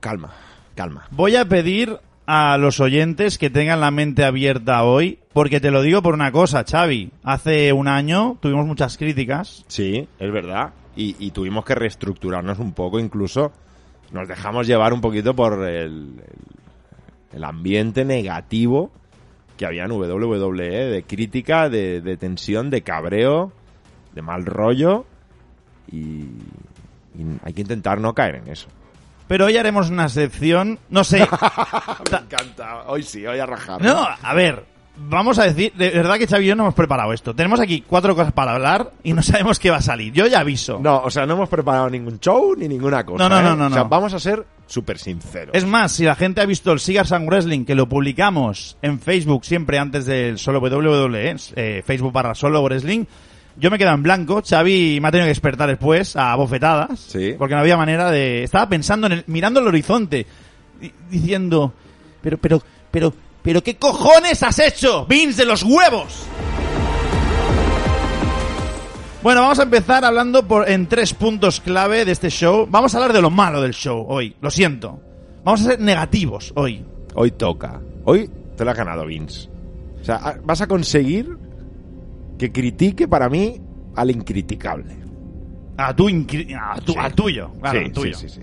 [0.00, 0.30] Calma,
[0.74, 1.06] calma.
[1.10, 5.82] Voy a pedir a los oyentes que tengan la mente abierta hoy, porque te lo
[5.82, 7.10] digo por una cosa, Xavi.
[7.24, 9.64] Hace un año tuvimos muchas críticas.
[9.68, 10.72] Sí, es verdad.
[10.96, 13.52] Y, y tuvimos que reestructurarnos un poco, incluso
[14.12, 15.68] nos dejamos llevar un poquito por el,
[16.18, 16.20] el-
[17.32, 18.90] el ambiente negativo
[19.56, 23.52] que había en WWE, de crítica, de, de tensión, de cabreo,
[24.14, 25.04] de mal rollo.
[25.92, 25.98] Y,
[27.16, 28.68] y hay que intentar no caer en eso.
[29.30, 31.18] Pero hoy haremos una excepción, no sé.
[32.10, 32.82] Me encanta.
[32.88, 33.80] Hoy sí, hoy a rajar.
[33.80, 34.64] No, a ver,
[34.96, 37.32] vamos a decir, de verdad que Xavi y yo no hemos preparado esto.
[37.32, 40.12] Tenemos aquí cuatro cosas para hablar y no sabemos qué va a salir.
[40.12, 40.80] Yo ya aviso.
[40.82, 43.22] No, o sea, no hemos preparado ningún show ni ninguna cosa.
[43.22, 43.42] No, no, ¿eh?
[43.44, 43.88] no, no, O sea, no.
[43.88, 45.54] vamos a ser súper sinceros.
[45.54, 48.98] Es más, si la gente ha visto el Cigars and Wrestling, que lo publicamos en
[48.98, 53.04] Facebook siempre antes del solo WWE, eh, Facebook barra solo wrestling,
[53.60, 54.42] yo me quedo en blanco.
[54.44, 56.98] Xavi me ha tenido que despertar después a bofetadas.
[56.98, 57.34] Sí.
[57.38, 58.42] Porque no había manera de...
[58.42, 59.24] Estaba pensando en el...
[59.26, 60.26] mirando el horizonte,
[60.80, 61.72] di- diciendo...
[62.22, 66.26] Pero, pero, pero, pero, ¿qué cojones has hecho, Vince de los huevos?
[69.22, 72.66] Bueno, vamos a empezar hablando por, en tres puntos clave de este show.
[72.70, 74.34] Vamos a hablar de lo malo del show hoy.
[74.40, 75.00] Lo siento.
[75.44, 76.84] Vamos a ser negativos hoy.
[77.14, 77.80] Hoy toca.
[78.04, 79.48] Hoy te lo has ganado, Vince.
[80.00, 81.36] O sea, vas a conseguir
[82.40, 83.60] que critique para mí
[83.94, 84.96] al incriticable.
[85.76, 86.98] A tu, incri- a tu- Sí.
[86.98, 87.50] al tuyo.
[87.60, 88.14] Claro, sí, al tuyo.
[88.16, 88.40] sí.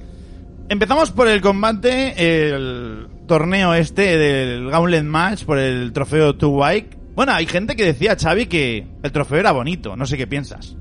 [0.69, 6.97] Empezamos por el combate, el torneo este del Gauntlet Match por el trofeo Two Bike.
[7.15, 9.95] Bueno, hay gente que decía, Xavi, que el trofeo era bonito.
[9.95, 10.75] No sé qué piensas.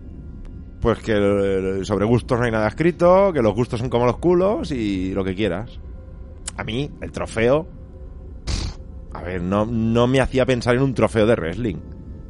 [0.81, 4.71] Pues que sobre gustos no hay nada escrito, que los gustos son como los culos
[4.73, 5.81] y lo que quieras.
[6.59, 7.67] A mí, el trofeo...
[8.45, 8.77] pff,
[9.15, 11.77] A ver, no, no me hacía pensar en un trofeo de wrestling.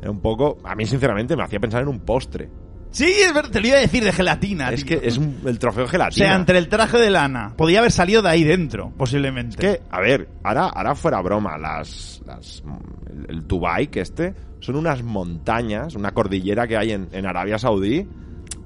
[0.08, 0.58] Un poco...
[0.64, 2.48] A mí, sinceramente, me hacía pensar en un postre.
[2.90, 4.70] Sí, es verdad, te lo iba a decir de gelatina.
[4.70, 4.98] Es tío.
[5.00, 6.26] que es un- el trofeo O gelatina.
[6.26, 7.52] sea, entre el traje de lana.
[7.56, 9.50] Podía haber salido de ahí dentro, posiblemente.
[9.50, 12.62] Es que, a ver, ahora, ahora fuera broma, las, las,
[13.10, 18.08] el, el Tubike este, son unas montañas, una cordillera que hay en, en Arabia Saudí,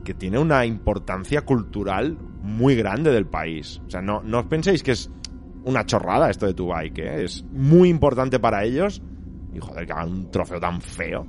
[0.05, 3.81] que tiene una importancia cultural muy grande del país.
[3.87, 5.11] O sea, no, no os penséis que es
[5.64, 7.24] una chorrada esto de Tubike, ¿eh?
[7.24, 9.03] es muy importante para ellos.
[9.54, 11.26] Y joder, que hagan un trofeo tan feo,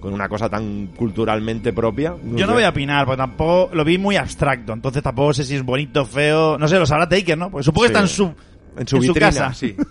[0.00, 2.14] con una cosa tan culturalmente propia.
[2.22, 4.72] Yo no voy a opinar, porque tampoco lo vi muy abstracto.
[4.72, 6.58] Entonces tampoco sé si es bonito, feo.
[6.58, 7.50] No sé, lo sabrá Taker, ¿no?
[7.50, 8.34] Porque supongo que está en su,
[8.76, 9.52] En su en su casa.
[9.52, 9.74] sí.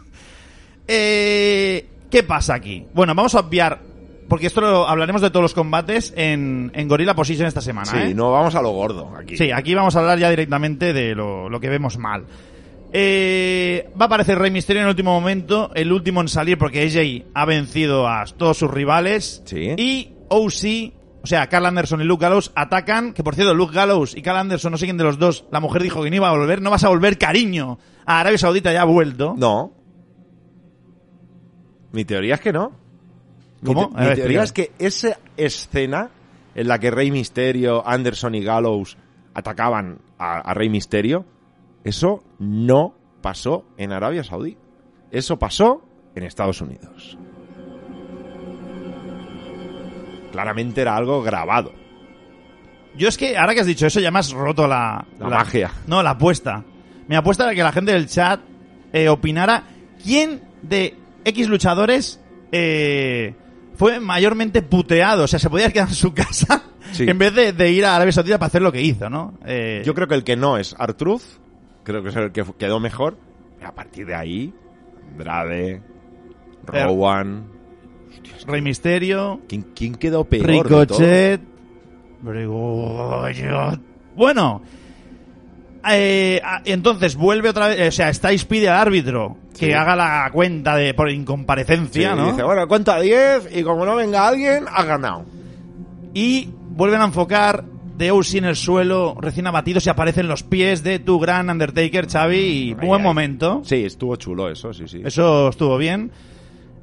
[0.87, 2.85] Eh, ¿Qué pasa aquí?
[2.93, 3.81] Bueno, vamos a obviar,
[4.29, 7.89] porque esto lo hablaremos de todos los combates en, en Gorilla Position esta semana.
[7.89, 8.13] Sí, ¿eh?
[8.13, 9.35] no vamos a lo gordo aquí.
[9.35, 12.25] Sí, aquí vamos a hablar ya directamente de lo, lo que vemos mal.
[12.97, 16.83] Eh, va a aparecer Rey Misterio en el último momento, el último en salir porque
[16.85, 19.41] AJ ha vencido a todos sus rivales.
[19.45, 19.73] Sí.
[19.77, 24.15] Y OC, o sea, Carl Anderson y Luke Gallows atacan, que por cierto, Luke Gallows
[24.15, 26.37] y Carl Anderson no quién de los dos, la mujer dijo que no iba a
[26.37, 27.79] volver, no vas a volver, cariño.
[28.05, 29.35] A Arabia Saudita ya ha vuelto.
[29.37, 29.73] No.
[31.91, 32.71] Mi teoría es que no.
[33.63, 33.89] ¿Cómo?
[33.89, 34.71] Mi, A te- mi ver, teoría explica.
[34.71, 36.09] es que esa escena
[36.53, 38.97] en la que Rey Misterio, Anderson y Gallows
[39.33, 41.25] atacaban a, a Rey Misterio,
[41.85, 44.57] eso no pasó en Arabia Saudí.
[45.11, 45.81] Eso pasó
[46.15, 47.17] en Estados Unidos.
[50.31, 51.71] Claramente era algo grabado.
[52.97, 55.05] Yo es que ahora que has dicho eso ya me has roto la...
[55.19, 55.71] La magia.
[55.87, 56.63] No, la apuesta.
[57.07, 58.41] Mi apuesta era que la gente del chat
[58.93, 59.63] eh, opinara
[60.03, 62.21] quién de X luchadores
[62.51, 63.35] eh,
[63.75, 65.23] fue mayormente puteado.
[65.23, 67.03] O sea, se podía quedar en su casa Sí.
[67.09, 69.33] en vez de, de ir a Arabia Saudita para hacer lo que hizo, ¿no?
[69.45, 71.23] Eh, Yo creo que el que no es Artruth,
[71.85, 73.17] creo que es el que quedó mejor.
[73.61, 74.53] Y a partir de ahí,
[75.11, 75.81] Andrade,
[76.65, 77.45] Rowan.
[78.47, 80.45] Rey Misterio, ¿Quién, quién quedó peor?
[80.47, 81.41] Ricochet,
[82.21, 83.79] Brigott.
[84.15, 84.61] Bueno,
[85.89, 89.71] eh, entonces vuelve otra vez, o sea, Styles pide al árbitro que Sí.
[89.73, 92.31] haga la cuenta de por Sí, incomparecencia, ¿no?
[92.31, 95.25] Dice, bueno, cuenta 10 y como no venga alguien, ha ganado.
[96.13, 97.63] Y vuelven a enfocar
[97.97, 102.37] de en el suelo, recién abatidos, y aparecen los pies de tu gran Undertaker, Xavi,
[102.37, 103.61] y buen momento.
[103.63, 105.01] Sí, estuvo chulo eso, sí, sí.
[105.03, 106.11] Eso estuvo bien.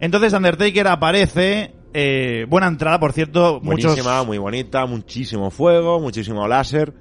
[0.01, 3.93] Entonces Undertaker aparece, eh, buena entrada, por cierto, muchos...
[3.93, 6.93] Buenísima, muy bonita, muchísimo fuego, muchísimo láser.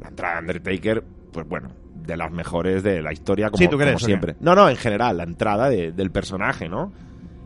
[0.00, 3.76] La entrada de Undertaker, pues bueno, de las mejores de la historia, como, Sí, ¿tú
[3.78, 4.34] crees, como o siempre.
[4.40, 6.92] No, no, en general, la entrada de- del personaje, ¿no?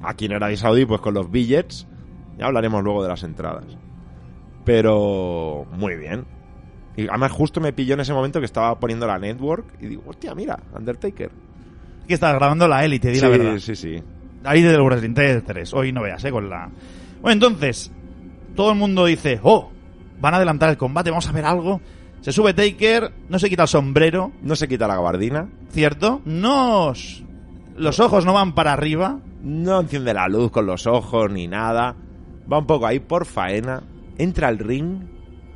[0.02, 1.87] Aquí en Arabia Saudí, pues con los billets,
[2.38, 3.64] ya hablaremos luego de las entradas.
[4.66, 6.24] Pero, muy bien.
[6.96, 10.02] Y además justo me pilló en ese momento que estaba poniendo la network y digo,
[10.07, 11.31] hostia, mira, Undertaker.
[12.07, 13.59] que estás grabando la élite, di sí, la verdad.
[13.59, 14.02] sí, sí.
[14.44, 16.68] Ahí del Wrestling 3, hoy no veas, eh, con la...
[17.20, 17.90] Bueno, entonces,
[18.55, 19.70] todo el mundo dice, oh,
[20.20, 21.81] van a adelantar el combate, vamos a ver algo.
[22.20, 26.22] Se sube Taker, no se quita el sombrero, No se quita la gabardina, ¿cierto?
[26.24, 26.87] No...
[26.88, 27.22] os-
[27.76, 29.20] Los ojos no van para arriba.
[29.42, 31.94] no enciende la luz con los ojos ni nada.
[32.50, 33.83] Va un poco ahí por faena.
[34.18, 35.00] Entra al ring.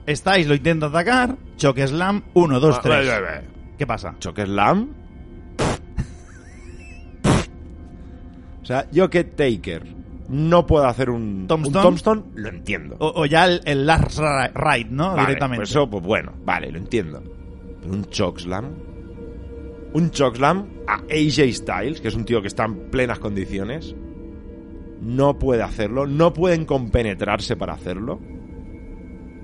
[0.08, 3.06] Styles lo intenta atacar, choque slam, 1, 2, Ah, 3.
[3.06, 3.44] ve, ve, ve.
[3.78, 4.16] ¿Qué pasa?
[4.18, 4.88] Choque slam.
[8.62, 9.84] O sea, yo que Taker
[10.28, 11.78] no puedo hacer un Tombstone.
[11.78, 12.96] un tombstone, lo entiendo.
[13.00, 15.10] O, o ya el, el last ri- ride, ¿no?
[15.10, 15.60] Vale, Directamente.
[15.60, 17.22] pues eso, pues bueno, vale, lo entiendo.
[17.80, 18.66] Pero un chokeslam.
[19.92, 23.94] Un chokeslam a AJ Styles, que es un tío que está en plenas condiciones.
[25.00, 26.06] No puede hacerlo.
[26.06, 28.20] No pueden compenetrarse para hacerlo.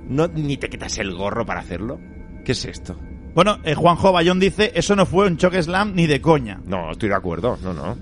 [0.09, 1.99] No, ni te quitas el gorro para hacerlo.
[2.45, 2.97] ¿Qué es esto?
[3.35, 6.61] Bueno, eh, Juanjo Bayón dice, eso no fue un choque slam ni de coña.
[6.65, 7.59] No, estoy de acuerdo.
[7.63, 7.97] No, no.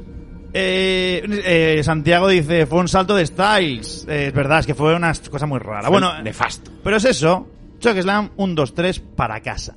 [0.53, 4.07] Eh, eh, Santiago dice, fue un salto de Styles.
[4.09, 5.83] Eh, es verdad, es que fue una cosa muy rara.
[5.89, 6.71] Fue Bueno, nefasto.
[6.85, 7.49] pero es eso.
[7.81, 9.75] Choque slam, 1, 2, 3 para casa.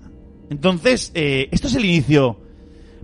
[0.49, 2.39] Entonces, eh, esto es el inicio.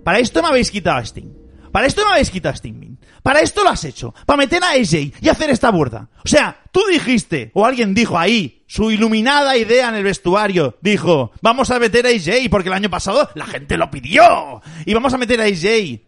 [0.04, 1.28] Para esto me habéis quitado a Sting.
[1.72, 2.74] Para esto me habéis quitado a Sting.
[2.78, 2.98] Min.
[3.22, 4.14] Para esto lo has hecho.
[4.26, 6.08] Para meter a AJ y hacer esta burda.
[6.24, 11.30] O sea, tú dijiste, o alguien dijo ahí, su iluminada idea en el vestuario, dijo,
[11.40, 14.62] vamos a meter a AJ porque el año pasado la gente lo pidió.
[14.84, 16.00] Y vamos a meter a AJ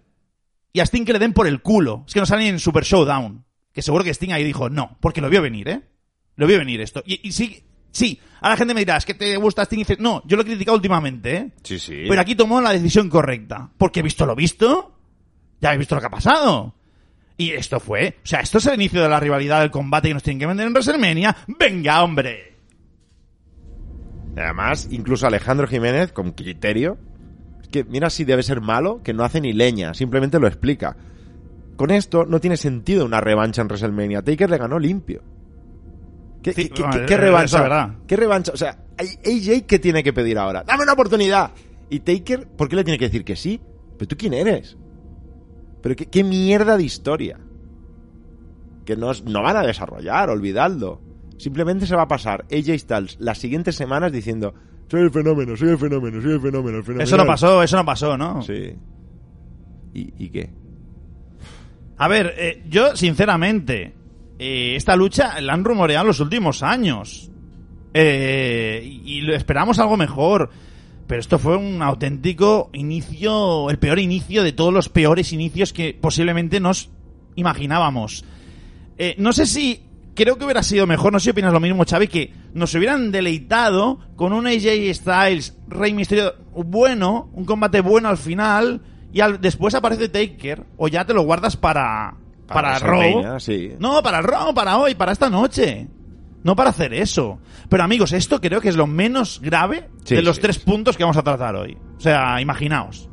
[0.73, 2.03] y a Sting que le den por el culo.
[2.09, 3.45] Es que no salen en Super Showdown.
[3.73, 5.83] Que seguro que Sting ahí dijo no, porque lo vio venir, ¿eh?
[6.35, 7.05] Lo vio venir esto.
[7.07, 9.83] Y, y sí, sí, ahora la gente me dirá, es que te gusta Sting y
[9.83, 11.51] dices, no, yo lo he criticado últimamente, ¿eh?
[11.63, 12.07] Sí, sí.
[12.09, 13.71] Pero aquí tomó la decisión correcta.
[13.79, 14.99] Porque he visto lo visto,
[15.61, 16.75] ya he visto lo que ha pasado.
[17.37, 20.15] Y esto fue, o sea, esto es el inicio de la rivalidad del combate que
[20.15, 21.37] nos tienen que vender en WrestleMania.
[21.47, 22.56] Venga, hombre.
[24.37, 26.99] Además, incluso Alejandro Jiménez, con criterio,
[27.63, 30.97] es que mira si debe ser malo, que no hace ni leña, simplemente lo explica.
[31.77, 34.23] Con esto no tiene sentido una revancha en WrestleMania.
[34.23, 35.23] Taker le ganó limpio.
[36.43, 37.59] ¿Qué, Sí, qué- qué- bueno, qué eso revancha?
[38.07, 38.53] ¿Qué revancha?
[38.53, 40.63] O sea, AJ, ¿qué tiene que pedir ahora?
[40.65, 41.51] ¡Dame una oportunidad!
[41.91, 43.61] Y Taker, ¿por qué le tiene que decir que sí?
[43.99, 44.77] ¿Pero tú quién eres?
[45.83, 47.39] ¿Pero qué, qué mierda de historia?
[48.85, 51.01] Que no, no van a desarrollar, olvidadlo.
[51.39, 54.55] Simplemente se va a pasar AJ Styles las siguientes semanas diciendo
[54.89, 57.05] soy el fenómeno, soy el fenómeno, soy el fenómeno, el fenómeno.
[57.05, 58.43] Eso no pasó, eso no pasó, ¿no?
[58.43, 58.75] Sí.
[59.95, 60.51] ¿Y, y qué?
[61.99, 63.95] A ver, eh, yo sinceramente,
[64.39, 67.31] eh, esta lucha la han rumoreado en los últimos años.
[67.95, 70.51] Eh, y, esperamos algo mejor.
[71.07, 75.97] Pero esto fue un auténtico inicio, el peor inicio de todos los peores inicios que
[75.99, 76.91] posiblemente nos
[77.37, 78.25] imaginábamos.
[78.99, 79.85] Eh, no sé si,
[80.17, 83.13] creo que hubiera sido mejor, no sé si opinas lo mismo, Xavi, que nos hubieran
[83.13, 89.41] deleitado con un AJ Styles, Rey Misterio bueno, un combate bueno al final, y al-
[89.41, 92.17] después aparece Taker, o ya te lo guardas para,
[92.49, 92.99] para, Raw.
[92.99, 93.73] WrestleMania, sí.
[93.79, 95.87] No, para Raw, para hoy, para esta noche.
[96.43, 97.41] No para hacer eso.
[97.69, 100.97] Pero amigos, esto creo que es lo menos grave Sí, de los sí, tres puntos
[100.97, 101.77] que vamos a tratar hoy.
[101.97, 103.09] O sea, imaginaos.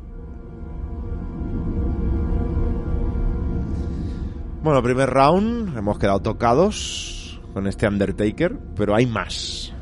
[4.64, 9.74] Bueno, primer round, hemos quedado tocados con este Undertaker, pero hay más.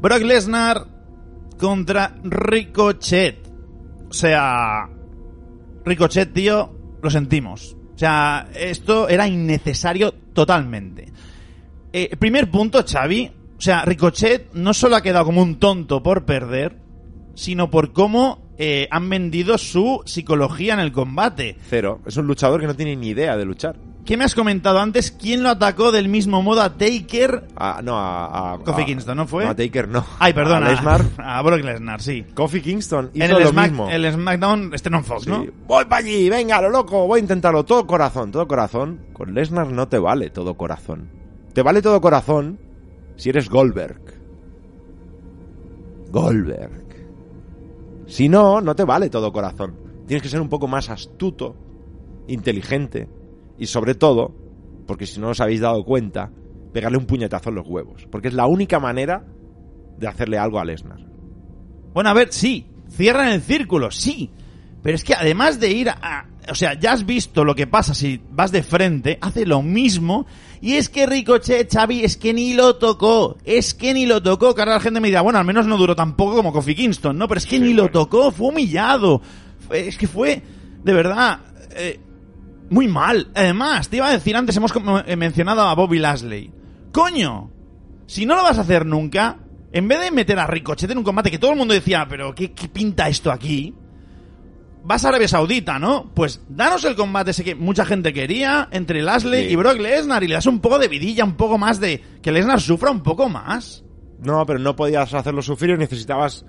[0.00, 0.86] Brock Lesnar
[1.58, 3.44] contra Ricochet.
[4.08, 4.88] O sea,
[5.84, 7.76] Ricochet, tío, lo sentimos.
[7.96, 11.12] O sea, esto era innecesario totalmente.
[11.92, 13.32] Eh, primer punto, Xavi.
[13.58, 16.78] O sea, Ricochet no solo ha quedado como un tonto por perder,
[17.34, 21.56] sino por cómo eh, han vendido su psicología en el combate.
[21.68, 22.00] Cero.
[22.06, 23.87] Es un luchador que no tiene ni idea de luchar.
[24.08, 25.10] ¿Qué me has comentado antes?
[25.10, 27.44] ¿Quién lo atacó del mismo modo a Taker?
[27.56, 29.44] A- no, a, a- Kofi a- Kingston, ¿no fue?
[29.44, 30.02] a Taker no.
[30.18, 30.64] Ay, perdona.
[30.68, 31.04] A Lesnar.
[31.18, 32.24] A Brock Lesnar, sí.
[32.32, 33.90] Kofi Kingston hizo En el, lo Smack- mismo.
[33.90, 35.30] el SmackDown, este no Fox, Sí.
[35.30, 35.44] ¿no?
[35.66, 37.66] Voy para allí, venga, lo loco, voy a intentarlo.
[37.66, 38.98] Todo corazón, todo corazón.
[39.12, 41.10] Con Lesnar no te vale todo corazón.
[41.52, 42.58] Te vale todo corazón
[43.16, 44.00] si eres Goldberg.
[46.10, 47.06] Goldberg.
[48.06, 49.74] Si no, no te vale todo corazón.
[50.06, 51.54] Tienes que ser un poco más astuto,
[52.26, 53.06] inteligente
[53.58, 54.34] y sobre todo,
[54.86, 56.30] porque si no os habéis dado cuenta,
[56.72, 58.06] pegarle un puñetazo en los huevos.
[58.10, 59.24] Porque es la única manera
[59.98, 61.00] de hacerle algo a Lesnar.
[61.92, 64.30] Bueno, a ver, sí, cierran el círculo, sí.
[64.82, 66.26] Pero es que además de ir a...
[66.50, 70.24] O sea, ya has visto lo que pasa si vas de frente, hace lo mismo.
[70.62, 73.36] Y es que Ricochet, Xavi, es que ni lo tocó.
[73.44, 74.54] Es que ni lo tocó.
[74.54, 77.18] Que ahora la gente me dirá, bueno, al menos no duró tampoco como Kofi Kingston,
[77.18, 77.28] ¿no?
[77.28, 79.20] Pero es que ni lo tocó, fue humillado.
[79.70, 80.42] Es que fue,
[80.82, 81.40] de verdad,
[81.76, 82.00] eh,
[82.70, 83.30] muy mal.
[83.34, 84.72] Además, te iba a decir antes, hemos
[85.06, 86.52] eh, mencionado a Bobby Lashley.
[86.92, 87.50] ¡Coño!
[88.06, 89.38] Si no lo vas a hacer nunca,
[89.72, 92.34] en vez de meter a Ricochet en un combate que todo el mundo decía, pero
[92.34, 93.74] ¿qué, qué pinta esto aquí?
[94.84, 96.10] Vas a Arabia Saudita, ¿no?
[96.14, 99.52] Pues danos el combate ese que mucha gente quería entre Lashley Sí.
[99.52, 102.02] y Brock Lesnar y le das un poco de vidilla, un poco más de...
[102.22, 103.84] que Lesnar sufra un poco más.
[104.20, 106.46] No, pero no podías hacerlo sufrir, necesitabas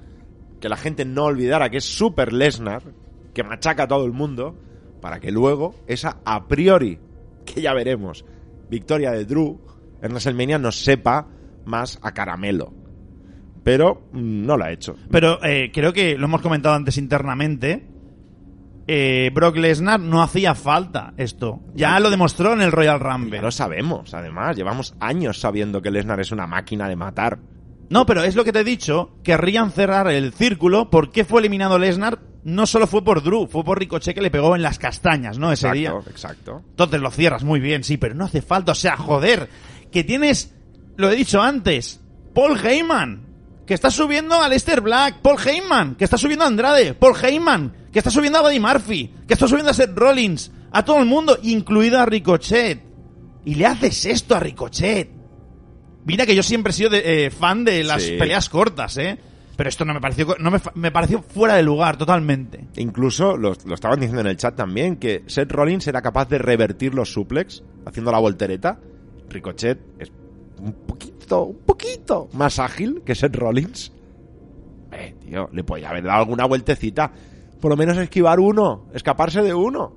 [0.61, 2.83] que la gente no olvidara que es Super Lesnar,
[3.33, 4.57] que machaca a todo el mundo,
[5.01, 6.99] para que luego esa a priori,
[7.45, 8.25] que ya veremos,
[8.69, 9.59] victoria de Drew
[10.01, 11.27] en WrestleMania nos sepa
[11.65, 12.73] más a caramelo.
[13.63, 14.95] Pero mm, no lo ha hecho.
[15.11, 17.85] Pero eh, creo que lo hemos comentado antes internamente.
[18.87, 21.59] eh, Brock Lesnar no hacía falta esto.
[21.75, 23.37] Ya lo demostró en el Royal Rumble.
[23.37, 27.39] Ya lo sabemos, además, llevamos años sabiendo que Lesnar es una máquina de matar.
[27.89, 29.11] No, pero es lo que te he dicho.
[29.23, 30.89] Querrían cerrar el círculo.
[30.89, 32.19] ¿Por qué fue eliminado Lesnar?
[32.43, 35.51] No solo fue por Drew, fue por Ricochet que le pegó en las castañas, ¿no?
[35.51, 35.89] Ese día.
[35.89, 36.63] Exacto, exacto.
[36.69, 38.71] Entonces lo cierras muy bien, sí, pero no hace falta.
[38.71, 39.49] O sea, joder,
[39.91, 40.53] que tienes,
[40.95, 41.99] lo he dicho antes,
[42.33, 43.25] Paul Heyman,
[43.67, 47.89] que está subiendo a Lester Black, Paul Heyman, que está subiendo a Andrade, Paul Heyman,
[47.91, 51.05] que está subiendo a Buddy Murphy, que está subiendo a Seth Rollins, a todo el
[51.05, 52.81] mundo, incluido a Ricochet.
[53.45, 55.09] Y le haces esto a Ricochet.
[56.05, 58.15] Mira que yo siempre he sido de- eh, fan de las Sí.
[58.17, 59.17] peleas cortas, ¿eh?
[59.59, 62.65] Pero esto no me pareció, no me, me pareció fuera de lugar totalmente.
[62.77, 66.37] Incluso lo, lo estaban diciendo en el chat también, que Seth Rollins era capaz de
[66.37, 68.79] revertir los suplex haciendo la voltereta.
[69.27, 70.13] Ricochet es
[70.61, 73.91] un poquito, un poquito más ágil que Seth Rollins.
[74.93, 77.11] Eh, tío, le podía haber dado alguna vueltecita.
[77.59, 79.93] Por lo menos esquivar uno, escaparse de uno.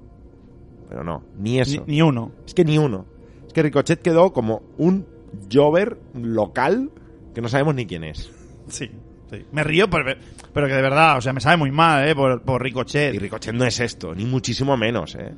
[0.88, 1.84] Pero no, ni Ni, eso.
[1.86, 2.32] ni uno.
[2.44, 3.06] Es que ni uno.
[3.46, 5.06] Es que Ricochet quedó como un
[5.52, 6.90] Jover local
[7.32, 8.28] que no sabemos ni quién es.
[8.66, 8.90] Sí,
[9.32, 9.46] sí.
[9.52, 10.14] Me río, pero,
[10.52, 12.14] pero que de verdad, o sea, me sabe muy mal, ¿eh?
[12.14, 13.14] Por, por Ricochet.
[13.14, 15.34] Y Ricochet no es esto, ni muchísimo menos, eh.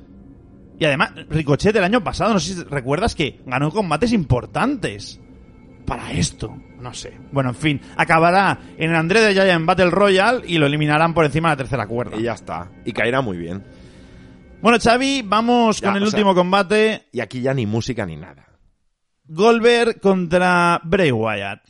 [0.79, 5.21] Y además, Ricochet el año pasado, no sé si recuerdas que ganó combates importantes.
[5.87, 7.13] Para esto, no sé.
[7.31, 11.27] Bueno, en fin, acabará en el André de Giant Battle Royale y lo eliminarán por
[11.27, 12.17] encima de la tercera cuerda.
[12.17, 12.71] Y ya está.
[12.87, 13.63] Y caerá muy bien.
[14.63, 17.03] Bueno, Xavi, vamos Ya, con el sea- último combate.
[17.13, 18.47] Y aquí ya ni música ni nada.
[19.27, 21.61] Goldberg contra Bray Wyatt.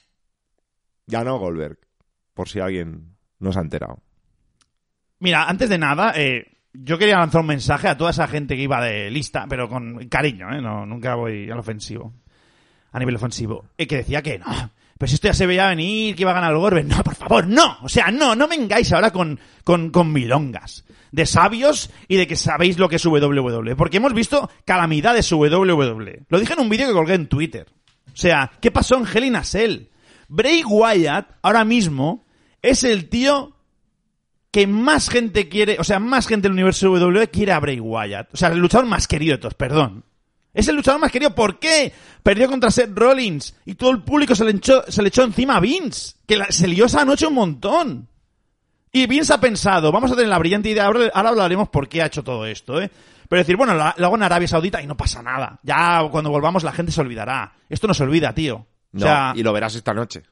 [1.08, 1.78] Ganó Goldberg.
[2.34, 4.00] Por si alguien no se ha enterado.
[5.20, 8.62] Mira, antes de nada, eh, yo quería lanzar un mensaje a toda esa gente que
[8.62, 10.60] iba de lista, pero con cariño, ¿eh?
[10.60, 12.12] No, nunca voy al ofensivo.
[12.92, 13.64] A nivel ofensivo.
[13.78, 14.46] Eh, que decía que no.
[14.98, 16.86] Pero si esto ya se veía venir, que iba a ganar el Goldberg.
[16.86, 17.78] No, por favor, no.
[17.82, 20.84] O sea, no, no vengáis ahora con, con, con milongas.
[21.10, 23.76] De sabios y de que sabéis lo que es WWE.
[23.76, 26.26] Porque hemos visto calamidades WWE.
[26.28, 27.66] Lo dije en un vídeo que colgué en Twitter.
[28.12, 29.42] O sea, ¿qué pasó en Hell in a?
[30.28, 32.23] Bray Wyatt, ahora mismo,
[32.70, 33.52] es el tío
[34.50, 38.32] que más gente quiere, o sea, más gente del universo WWE quiere a Bray Wyatt.
[38.32, 40.04] O sea, el luchador más querido de todos, perdón.
[40.52, 41.34] Es el luchador más querido.
[41.34, 41.92] ¿Por qué?
[42.22, 45.56] Perdió contra Seth Rollins y todo el público se le echó, se le echó encima
[45.56, 48.08] a Vince, que la- se lió esa noche un montón.
[48.92, 52.02] Y Vince ha pensado, vamos a tener la brillante idea, ahora, ahora hablaremos por qué
[52.02, 52.88] ha hecho todo esto, ¿eh?
[53.28, 55.58] Pero decir, bueno, lo hago en Arabia Saudita y no pasa nada.
[55.64, 57.54] Ya cuando volvamos la gente se olvidará.
[57.68, 58.56] Esto no se olvida, tío.
[58.56, 60.22] O No, sea, y lo verás esta noche.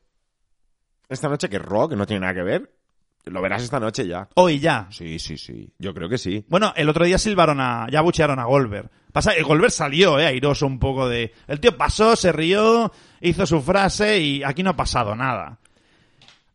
[1.12, 2.74] Esta noche que Raw, que no tiene nada que ver,
[3.26, 4.28] Lo verás esta noche ya.
[4.34, 4.88] Hoy ya.
[4.90, 5.72] Sí, sí, sí.
[5.78, 6.44] Yo creo que sí.
[6.48, 8.90] Bueno, el otro día silbaron a, ya buchearon a Goldberg.
[9.12, 12.90] Pasa, que Goldberg salió, eh, airoso un poco de, el tío pasó, se rió,
[13.20, 15.60] hizo su frase y aquí no ha pasado nada.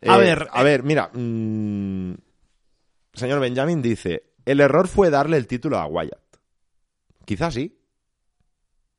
[0.05, 1.09] A Eh, ver, A ver, mira.
[1.13, 2.13] mm,
[3.13, 6.19] señor Benjamin dice: el error fue darle el título a Wyatt.
[7.25, 7.79] Quizás sí.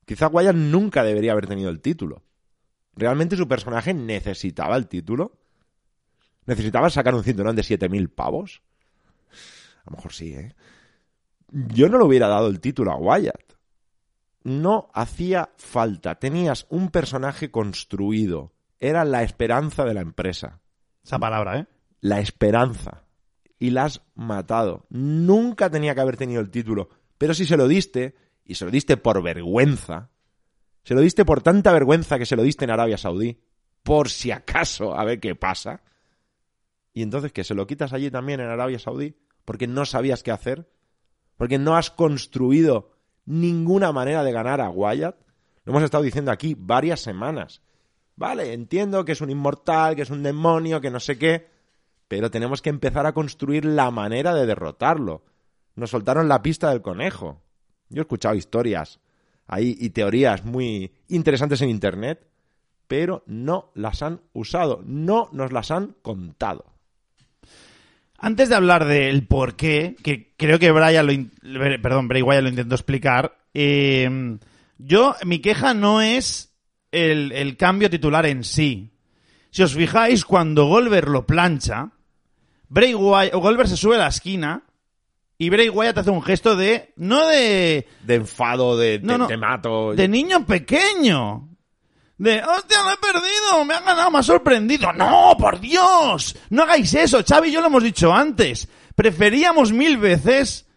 [0.05, 2.23] Quizá Wyatt nunca debería haber tenido el título.
[2.95, 5.33] ¿Realmente su personaje necesitaba el título?
[6.49, 8.63] ¿Necesitaba sacar un cinturón de 7.000 pavos?
[9.85, 10.55] A lo mejor sí, ¿eh?
[11.51, 13.53] Yo no le hubiera dado el título a Wyatt.
[14.41, 16.15] No hacía falta.
[16.15, 18.51] Tenías un personaje construido.
[18.79, 20.59] Era la esperanza de la empresa.
[21.03, 21.67] esa palabra, eh.
[22.01, 23.03] La esperanza.
[23.59, 24.87] Y la has matado.
[24.89, 26.89] Nunca tenía que haber tenido el título.
[27.19, 30.09] Pero si se lo diste, y se lo diste por vergüenza,
[30.83, 33.39] se lo diste por tanta vergüenza que se lo diste en Arabia Saudí,
[33.83, 35.83] por si acaso, a ver qué pasa.
[36.93, 39.15] Y entonces que se lo quitas allí también en Arabia Saudí,
[39.45, 40.69] porque no sabías qué hacer,
[41.37, 42.91] porque no has construido
[43.25, 45.15] ninguna manera de ganar a Wyatt.
[45.63, 47.61] Lo hemos estado diciendo aquí varias semanas.
[48.15, 51.47] Vale, entiendo que es un inmortal, que es un demonio, que no sé qué,
[52.07, 55.23] pero tenemos que empezar a construir la manera de derrotarlo.
[55.75, 57.41] Nos soltaron la pista del conejo.
[57.87, 58.99] Yo he escuchado historias
[59.47, 62.27] ahí y teorías muy interesantes en internet,
[62.87, 66.65] pero no las han usado, no nos las han contado.
[68.21, 72.49] Antes de hablar del por qué, que creo que Brian lo perdón, Bray Wyatt lo
[72.49, 74.37] intentó explicar, eh,
[74.77, 76.53] yo, mi queja no es
[76.91, 78.91] el, el cambio titular en sí.
[79.51, 81.91] Si os fijáis, cuando Goldberg lo plancha,
[82.67, 84.63] Bray Wyatt, o Goldberg se sube a la esquina
[85.37, 89.27] y Bray Wyatt hace un gesto de, no de, De enfado, de No, no.
[89.27, 89.93] te mato.
[89.95, 91.47] de niño pequeño.
[92.19, 94.91] De, hostia, lo he perdido, me ha ganado, me ha sorprendido.
[94.91, 98.67] No, por Dios, no hagáis eso, Xavi y yo lo hemos dicho antes.
[98.93, 100.67] Preferíamos mil veces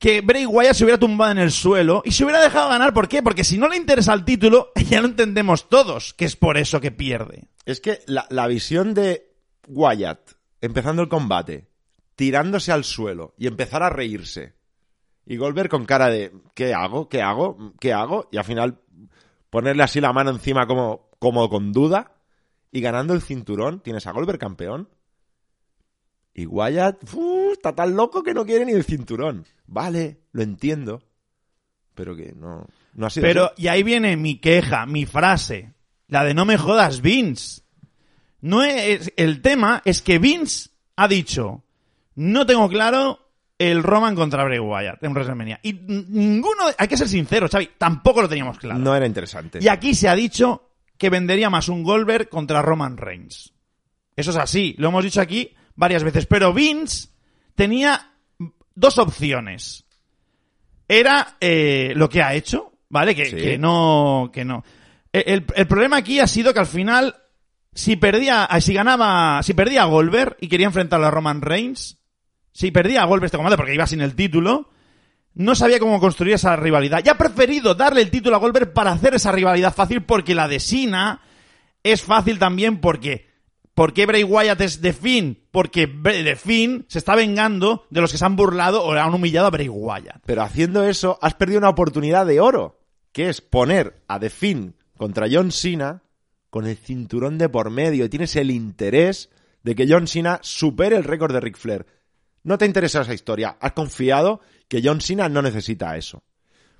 [0.00, 2.92] que Bray Wyatt se hubiera tumbado en el suelo y se hubiera dejado ganar.
[2.92, 3.22] ¿Por qué?
[3.22, 6.80] Porque si no le interesa el título, ya lo entendemos todos, que es por eso
[6.80, 7.44] que pierde.
[7.64, 9.30] Es que la, la visión de
[9.68, 11.68] Wyatt, empezando el combate,
[12.16, 14.56] tirándose al suelo y empezar a reírse.
[15.26, 17.08] Y Goldberg con cara de ¿qué hago?
[17.08, 17.72] ¿Qué hago?
[17.78, 18.28] ¿Qué hago?
[18.32, 18.81] Y al final
[19.52, 22.14] ponerle así la mano encima como, como con duda
[22.70, 24.88] y ganando el cinturón, tienes a Goldberg campeón.
[26.32, 27.52] Y Wyatt ¡fu!
[27.52, 29.44] está tan loco que no quiere ni el cinturón.
[29.66, 31.02] Vale, lo entiendo.
[31.94, 33.64] Pero que no, no ha sido Pero, así.
[33.64, 35.74] y ahí viene mi queja, mi frase.
[36.08, 37.60] La de no me jodas, Vince.
[38.40, 41.62] No es, el tema es que Vince ha dicho,
[42.14, 43.21] no tengo claro
[43.70, 45.60] el Roman contra Bray Wyatt en WrestleMania.
[45.62, 48.78] Y ninguno, hay que ser sincero, Xavi, tampoco lo teníamos claro.
[48.78, 49.58] No era interesante.
[49.62, 53.52] Y aquí se ha dicho que vendería más un Goldberg contra Roman Reigns.
[54.16, 56.26] Eso es así, lo hemos dicho aquí varias veces.
[56.26, 57.08] Pero Vince
[57.54, 58.12] tenía
[58.74, 59.84] dos opciones.
[60.88, 63.14] Era eh, lo que ha hecho, ¿vale?
[63.14, 63.36] Que, Sí.
[63.36, 64.64] que no, que no.
[65.12, 67.16] E- El, el problema aquí ha sido que al final,
[67.72, 71.98] si perdía, si ganaba, si perdía a Goldberg y quería enfrentarlo a Roman Reigns,
[72.52, 74.70] si perdía a este combate porque iba sin el título,
[75.34, 77.02] no sabía cómo construir esa rivalidad.
[77.04, 80.48] Y ha preferido darle el título a Goldberg para hacer esa rivalidad fácil porque la
[80.48, 81.20] de Sina
[81.82, 83.30] es fácil también porque...
[83.74, 85.46] ¿Por qué Bray Wyatt es de Finn?
[85.50, 89.46] Porque de Finn se está vengando de los que se han burlado o han humillado
[89.46, 90.20] a Bray Wyatt.
[90.26, 92.82] Pero haciendo eso, has perdido una oportunidad de oro,
[93.12, 96.02] que es poner a The Finn contra John Cena
[96.50, 98.04] con el cinturón de por medio.
[98.04, 99.30] Y tienes el interés
[99.62, 101.86] de que John Cena supere el récord de Ric Flair.
[102.44, 103.56] No te interesa esa historia.
[103.60, 106.22] Has confiado que John Cena no necesita eso.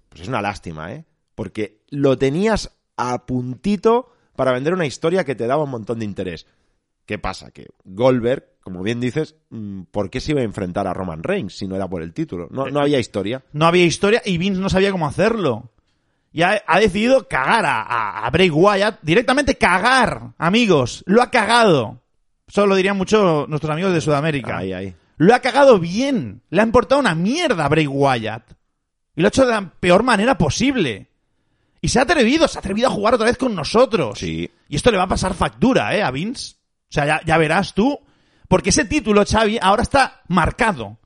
[0.08, 1.04] Pues es una lástima, ¿eh?
[1.34, 6.04] Porque lo tenías a puntito para vender una historia que te daba un montón de
[6.04, 6.46] interés.
[7.06, 7.50] ¿Qué pasa?
[7.50, 11.56] Que Goldberg, como bien dices, mm, ¿por qué se iba a enfrentar a Roman Reigns
[11.56, 12.48] si no era por el título?
[12.50, 13.42] No, no había historia.
[13.52, 15.70] No había historia y Vince no sabía cómo hacerlo.
[16.32, 19.00] Y ha, ha decidido cagar a, a, a Bray Wyatt.
[19.02, 21.02] Directamente cagar, amigos.
[21.06, 22.00] Lo ha cagado.
[22.46, 24.58] Eso lo dirían mucho nuestros amigos de Sudamérica.
[24.58, 24.94] Ahí, ahí.
[25.22, 26.42] Lo ha cagado bien.
[26.50, 28.42] Le ha importado una mierda a Bray Wyatt.
[29.14, 31.10] Y lo ha hecho de la peor manera posible.
[31.80, 34.18] Y se ha atrevido, se ha atrevido a jugar otra vez con nosotros.
[34.18, 34.50] Sí.
[34.68, 36.02] Y esto le va a pasar factura, ¿eh?
[36.02, 36.56] A Vince.
[36.56, 38.00] O sea, ya, ya verás tú.
[38.48, 40.98] Porque ese título, Xavi, ahora está marcado.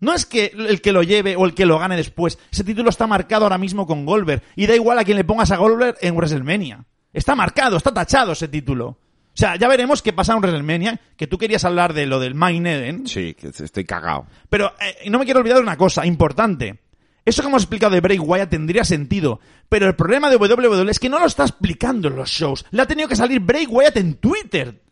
[0.00, 2.38] No es que el que lo lleve o el que lo gane después.
[2.52, 4.42] Ese título está marcado ahora mismo con Goldberg.
[4.54, 6.84] Y da igual a quien le pongas a Goldberg en WrestleMania.
[7.14, 8.98] Está marcado, está tachado ese título.
[9.32, 11.00] O sea, ya veremos qué pasa en WrestleMania.
[11.16, 13.06] Que tú querías hablar de lo del Main Event.
[13.06, 14.26] Sí, que estoy cagado.
[14.48, 16.80] Pero eh, no me quiero olvidar de una cosa importante.
[17.24, 19.40] Eso que hemos explicado de Bray Wyatt tendría sentido.
[19.68, 22.64] Pero el problema de WWE es que no lo está explicando en los shows.
[22.70, 24.82] Le ha tenido que salir Bray Wyatt en Twitter.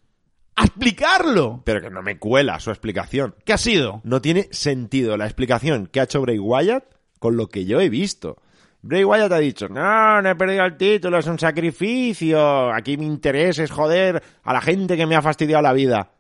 [0.55, 1.63] a explicarlo.
[1.65, 3.35] Pero que no me cuela su explicación.
[3.45, 4.01] ¿Qué ha sido?
[4.05, 6.85] No tiene sentido la explicación que ha hecho Bray Wyatt
[7.19, 8.41] con lo que yo he visto.
[8.81, 12.73] Bray Wyatt ha dicho, no, no he perdido el título, es un sacrificio.
[12.73, 16.13] Aquí mi interés es joder a la gente que me ha fastidiado la vida.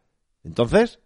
[0.44, 0.98] Entonces,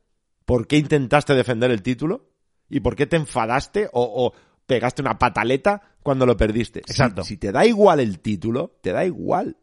[0.45, 2.31] ¿por qué intentaste defender el título?
[2.71, 4.33] ¿Y por qué te enfadaste o, o
[4.67, 6.81] pegaste una pataleta cuando lo perdiste?
[6.81, 7.23] Exacto.
[7.23, 9.57] Si, te da igual el título, te da igual.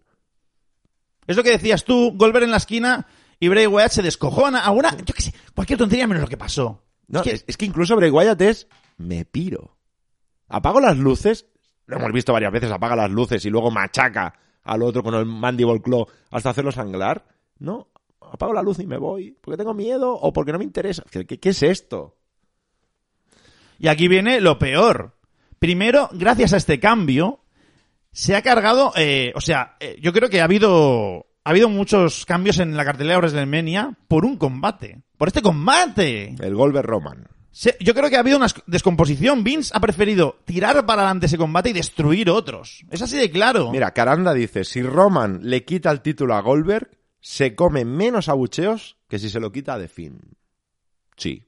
[1.25, 3.07] Es lo que decías tú, Goldberg en la esquina
[3.39, 4.59] y Bray Wyatt se descojona.
[4.65, 6.83] Alguna, yo qué sé, cualquier tontería menos lo que pasó.
[7.07, 8.67] No, Es que- es, es que incluso Bray Wyatt es
[8.97, 9.75] me piro.
[10.47, 11.47] Apago las luces,
[11.89, 14.33] lo hemos visto varias veces, apaga las luces y luego machaca
[14.63, 17.25] al otro con el mandible claw hasta hacerlo sangrar.
[17.57, 17.87] No,
[18.21, 21.03] apago la luz y me voy porque tengo miedo o porque no me interesa.
[21.09, 22.15] ¿Qué, es esto?
[23.79, 25.15] Y aquí viene lo peor.
[25.57, 27.41] Primero, gracias a este cambio,
[28.11, 32.25] se ha cargado, eh, o sea, eh, yo creo que ha habido, ha habido muchos
[32.25, 35.01] cambios en la cartelera de WrestleMania por un combate.
[35.17, 36.35] Por este combate.
[36.39, 37.27] El Goldberg Roman.
[37.51, 39.43] Se- yo creo que ha habido una esc- descomposición.
[39.43, 42.85] Vince ha preferido tirar para adelante ese combate y destruir otros.
[42.91, 43.71] Es así de claro.
[43.71, 46.89] Mira, Caranda dice, si Roman le quita el título a Goldberg,
[47.19, 50.19] se come menos abucheos que si se lo quita a The Finn.
[51.17, 51.43] Sí.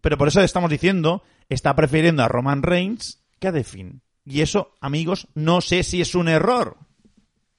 [0.00, 4.00] Pero por eso estamos diciendo, está prefiriendo a Roman Reigns que a The Finn.
[4.24, 6.76] Y eso, amigos, no sé si es un error.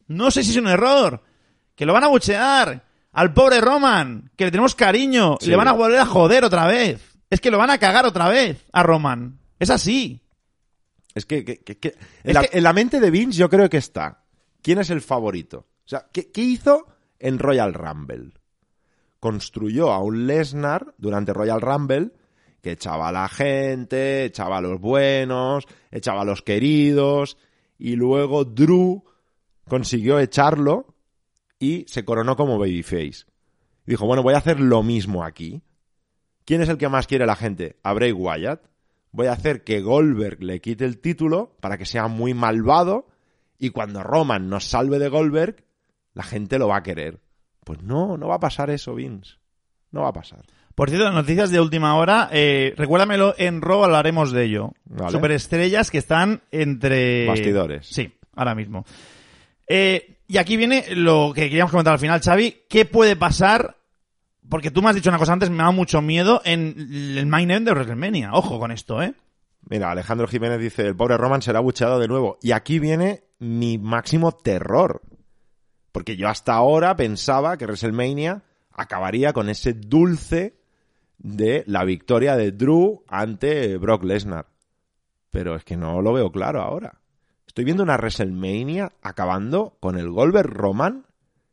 [0.08, 1.22] No sé si es un error.
[1.76, 5.68] Que lo van a buchear al pobre Roman, que le tenemos cariño, y le van
[5.68, 7.11] a volver a joder otra vez.
[7.32, 9.40] Es que lo van a cagar otra vez a Roman.
[9.58, 10.22] Es así.
[11.16, 13.50] Es que, que- que- que- Es en, la, que- en la mente de Vince yo
[13.50, 14.24] creo que está.
[14.62, 15.66] ¿Quién es el favorito?
[15.86, 16.86] O sea, ¿qué, qué hizo
[17.18, 18.34] en Royal Rumble?
[19.20, 22.12] Construyó a un Lesnar durante Royal Rumble
[22.62, 27.38] que echaba a la gente, echaba a los buenos, echaba a los queridos,
[27.80, 29.04] y luego Drew
[29.68, 30.94] consiguió echarlo
[31.60, 33.26] y se coronó como babyface.
[33.86, 35.64] Dijo, bueno, voy a hacer lo mismo aquí.
[36.52, 37.78] ¿Quién es el que más quiere la gente?
[37.82, 38.60] A Bray Wyatt.
[39.14, 43.08] Voy a hacer que Goldberg le quite el título para que sea muy malvado
[43.58, 45.64] y cuando Roman nos salve de Goldberg,
[46.14, 47.22] la gente lo va a querer.
[47.64, 49.36] Pues no, no va a pasar eso, Vince.
[49.92, 50.42] No va a pasar.
[50.76, 52.28] Por cierto, noticias de última hora.
[52.34, 54.74] Eh, recuérdamelo, en Raw hablaremos de ello.
[54.84, 55.14] Vale.
[55.14, 57.28] Superestrellas que están entre...
[57.28, 57.88] Bastidores.
[57.88, 58.84] Sí, ahora mismo.
[59.70, 62.64] Eh, y aquí viene lo que queríamos comentar al final, Xavi.
[62.68, 63.78] ¿Qué puede pasar?
[64.52, 67.50] Porque tú me has dicho una cosa antes, me da mucho miedo en el main
[67.50, 68.34] event de WrestleMania.
[68.34, 69.16] Ojo con esto, ¿eh?
[69.62, 72.38] Mira, Alejandro Jiménez dice, el pobre Roman será bucheado de nuevo.
[72.42, 75.04] Y aquí viene mi máximo terror.
[75.94, 78.44] Porque yo hasta ahora pensaba que WrestleMania
[78.74, 80.60] acabaría con ese dulce
[81.18, 84.48] de la victoria de Drew ante Brock Lesnar.
[85.30, 87.00] Pero es que no lo veo claro ahora.
[87.48, 91.06] Estoy viendo una WrestleMania acabando con el Goldberg Roman,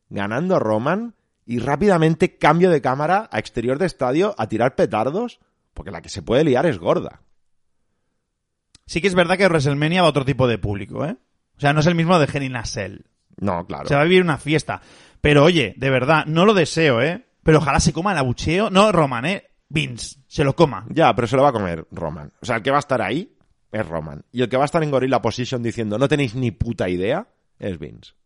[0.08, 1.14] ganando Roman
[1.48, 5.40] y rápidamente cambio de cámara a exterior de estadio a tirar petardos,
[5.72, 7.22] porque la que se puede liar es gorda.
[8.84, 11.16] Sí que es verdad que WrestleMania va a otro tipo de público, ¿eh?
[11.56, 12.98] O sea, no es el mismo de a Cell.
[13.38, 13.88] No, claro.
[13.88, 14.82] Se va a vivir una fiesta.
[15.22, 17.26] Pero oye, de verdad, no lo deseo, ¿eh?
[17.42, 18.68] Pero ojalá se coma el abucheo.
[18.68, 19.50] No Roman, ¿eh?
[19.70, 20.84] Vince, se lo coma.
[20.90, 22.30] Ya, pero se lo va a comer Roman.
[22.42, 23.34] O sea, el que va a estar ahí
[23.72, 24.22] es Roman.
[24.32, 27.26] Y el que va a estar en Gorilla Position diciendo no tenéis ni puta idea
[27.58, 28.17] es Vince.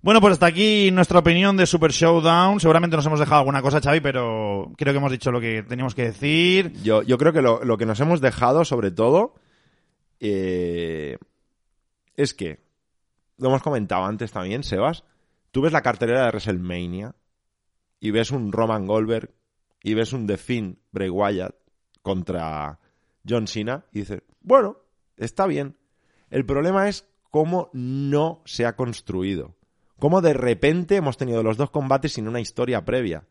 [0.00, 2.60] Bueno, pues hasta aquí nuestra opinión de Super Showdown.
[2.60, 5.96] Seguramente nos hemos dejado alguna cosa, Xavi, pero creo que hemos dicho lo que teníamos
[5.96, 6.72] que decir.
[6.84, 9.34] Yo, creo que lo, lo que nos hemos dejado, sobre todo,
[10.20, 11.18] eh,
[12.14, 12.60] es que,
[13.38, 15.02] lo hemos comentado antes también, Sebas,
[15.50, 17.16] tú ves la cartelera de WrestleMania
[17.98, 19.34] y ves un Roman Goldberg
[19.82, 21.56] y ves un The Finn Bray Wyatt
[22.02, 22.78] contra
[23.28, 24.78] John Cena y dices, bueno,
[25.16, 25.76] está bien.
[26.30, 29.57] El problema es cómo no se ha construido.
[29.98, 33.24] Cómo de repente hemos tenido los dos combates sin una historia previa.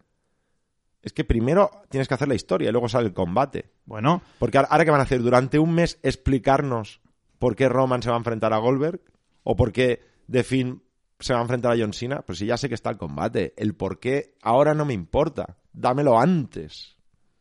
[1.01, 3.72] Es que primero tienes que hacer la historia y luego sale el combate.
[3.86, 6.99] Bueno, Porque ahora, ahora que van a hacer durante un mes explicarnos
[7.39, 8.99] por qué Roman se va a enfrentar a Goldberg
[9.43, 10.84] o por qué The Finn
[11.20, 13.53] se va a enfrentar a John Cena, pues si ya sé que está el combate,
[13.57, 16.95] el por qué ahora no me importa, dámelo antes.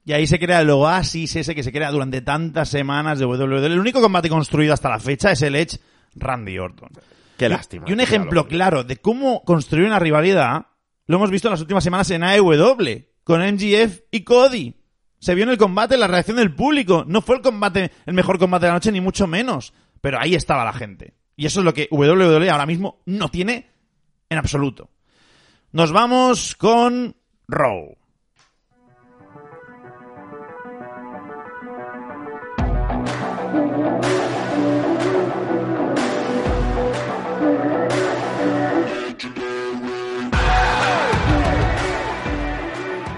[0.04, 3.66] y ahí se crea el oasis ese que se crea durante tantas semanas de WWE.
[3.66, 5.80] El único combate construido hasta la fecha es el Edge
[6.14, 6.90] Randy Orton.
[7.36, 7.84] Qué lástima.
[7.88, 10.66] Y un ejemplo lo- claro de cómo construir una rivalidad
[11.06, 14.74] lo hemos visto en las últimas semanas en AEW, con MGF y Cody.
[15.18, 17.04] Se vio en el combate la reacción del público.
[17.06, 19.72] No fue el combate, el mejor combate de la noche, ni mucho menos.
[20.00, 21.14] Pero ahí estaba la gente.
[21.36, 23.70] Y eso es lo que WWE ahora mismo no tiene
[24.28, 24.90] en absoluto.
[25.72, 27.16] Nos vamos con
[27.48, 27.96] Raw.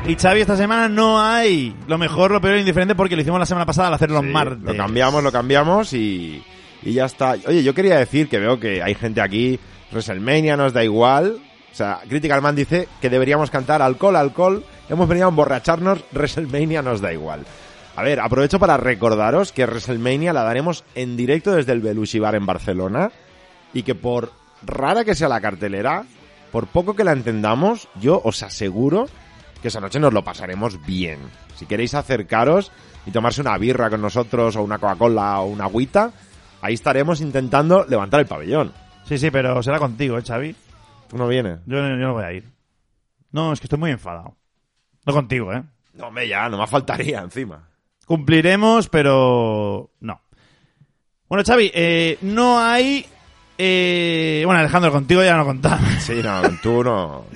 [0.08, 3.38] Y Xavi, esta semana no hay lo mejor, lo peor e indiferente porque lo hicimos
[3.38, 4.62] la semana pasada al hacer los Sí, martes.
[4.62, 6.42] Lo cambiamos, lo cambiamos y,
[6.82, 7.32] y ya está.
[7.46, 9.60] Oye, yo quería decir que veo que hay gente aquí,
[9.92, 11.38] WrestleMania nos da igual.
[11.70, 14.64] O sea, Critical Man dice que deberíamos cantar alcohol, alcohol.
[14.88, 17.44] Hemos venido a emborracharnos, WrestleMania nos da igual.
[17.94, 22.34] A ver, aprovecho para recordaros que WrestleMania la daremos en directo desde el Belushi Bar
[22.34, 23.10] en Barcelona
[23.74, 24.32] y que por
[24.62, 26.04] rara que sea la cartelera,
[26.50, 29.06] por poco que la entendamos, yo os aseguro
[29.62, 31.18] que esa noche nos lo pasaremos bien.
[31.56, 32.70] Si queréis acercaros
[33.06, 36.12] y tomarse una birra con nosotros o una Coca-Cola o una agüita,
[36.62, 38.72] ahí estaremos intentando levantar el pabellón.
[39.04, 40.54] Sí, sí, pero será contigo, ¿eh, Xavi?
[41.08, 41.60] ¿Tú no vienes?
[41.66, 42.44] Yo, no- yo no voy a ir.
[43.32, 44.36] No, es que estoy muy enfadado.
[45.06, 45.62] No contigo, ¿eh?
[45.94, 47.68] No, hombre, ya, no me faltaría encima.
[48.06, 50.20] Cumpliremos, pero no.
[51.28, 53.04] Bueno, Xavi, eh, no hay...
[53.58, 55.80] eh, bueno, Alejandro, contigo ya no contaba.
[56.00, 57.24] Sí, no, tú no.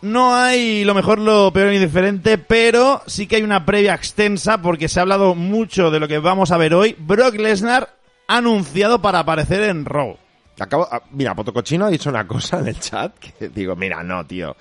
[0.00, 4.62] No hay lo mejor, lo peor e indiferente, pero sí que hay una previa extensa
[4.62, 6.94] porque se ha hablado mucho de lo que vamos a ver hoy.
[6.98, 7.96] Brock Lesnar
[8.28, 10.16] anunciado para aparecer en Raw.
[10.60, 14.24] Acabo, ah, mira, Potocochino ha dicho una cosa en el chat que digo, mira, no,
[14.24, 14.54] tío.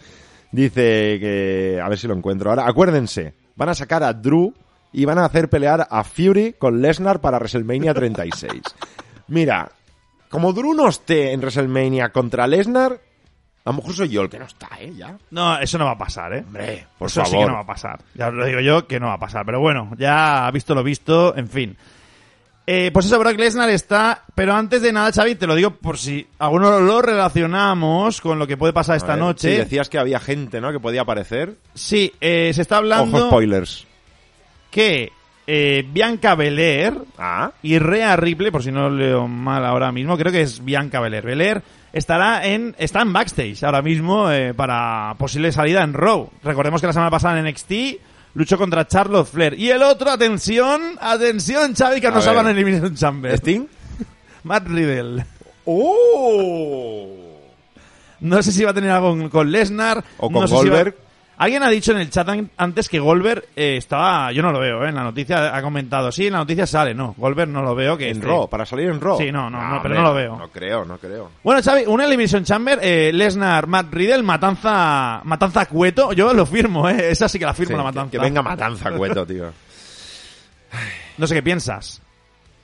[0.51, 2.67] Dice que, a ver si lo encuentro ahora.
[2.67, 4.53] Acuérdense, van a sacar a Drew
[4.91, 8.61] y van a hacer pelear a Fury con Lesnar para WrestleMania 36.
[9.27, 9.69] Mira,
[10.29, 12.99] como Drew no esté en WrestleMania contra Lesnar,
[13.67, 14.93] a lo mejor soy yo el que no está, ¿eh?
[14.95, 15.17] Ya.
[15.31, 16.43] No, eso no va a pasar, ¿eh?
[16.47, 17.45] Hombre, por eso sí favor.
[17.45, 17.99] que no va a pasar.
[18.15, 19.45] Ya os lo digo yo que no va a pasar.
[19.45, 21.77] Pero bueno, ya ha visto lo visto, en fin.
[22.65, 24.23] Eh, pues eso, Brock Lesnar está...
[24.35, 28.47] Pero antes de nada, Xavi, te lo digo por si alguno lo relacionamos con lo
[28.47, 29.51] que puede pasar esta ver, noche.
[29.51, 30.71] sí, decías que había gente, ¿no?
[30.71, 31.55] Que podía aparecer.
[31.73, 33.85] Sí, eh, se está hablando Ojo, spoilers.
[34.71, 35.11] que
[35.47, 40.31] eh, Bianca Belair Ah, y Rhea Ripley, por si no leo mal ahora mismo, creo
[40.31, 41.25] que es Bianca Belair.
[41.25, 41.61] Belair
[41.93, 46.29] estará en, está en backstage ahora mismo eh, para posible salida en Raw.
[46.43, 47.71] Recordemos que la semana pasada en NXT
[48.35, 49.55] luchó contra Charlotte Flair.
[49.57, 52.29] Y el otro, atención, atención, Xavi, que A nos ver.
[52.37, 53.33] hablan en Elimination Chamber.
[53.33, 53.65] ¿Sting?
[54.43, 55.25] Matt Riddle.
[55.65, 57.07] ¡Oh!
[58.19, 60.03] No sé si va a tener algo con, Lesnar.
[60.17, 60.95] O con no Goldberg.
[61.39, 64.31] Alguien ha dicho en el chat an- antes que Goldberg eh, estaba...
[64.31, 64.89] Yo no lo veo, ¿eh?
[64.89, 66.11] En la noticia ha comentado.
[66.11, 66.95] Sí, en la noticia sale.
[66.95, 67.95] No, Goldberg no lo veo.
[67.95, 68.27] que En esté.
[68.27, 69.17] Raw, para salir en Raw.
[69.19, 70.35] Sí, no, no, no, pero hombre, no lo veo.
[70.35, 71.29] No creo, no creo.
[71.43, 76.89] Bueno, Xavi, una Elimination Chamber, eh, Lesnar, Matt Riddle, Matanza, Matanza Cueto, yo lo firmo,
[76.89, 78.11] eh, esa sí que la firmo, Sí, la que- Matanza.
[78.11, 79.45] Que, venga Matanza, cueto, tío.
[81.17, 82.01] No sé qué piensas.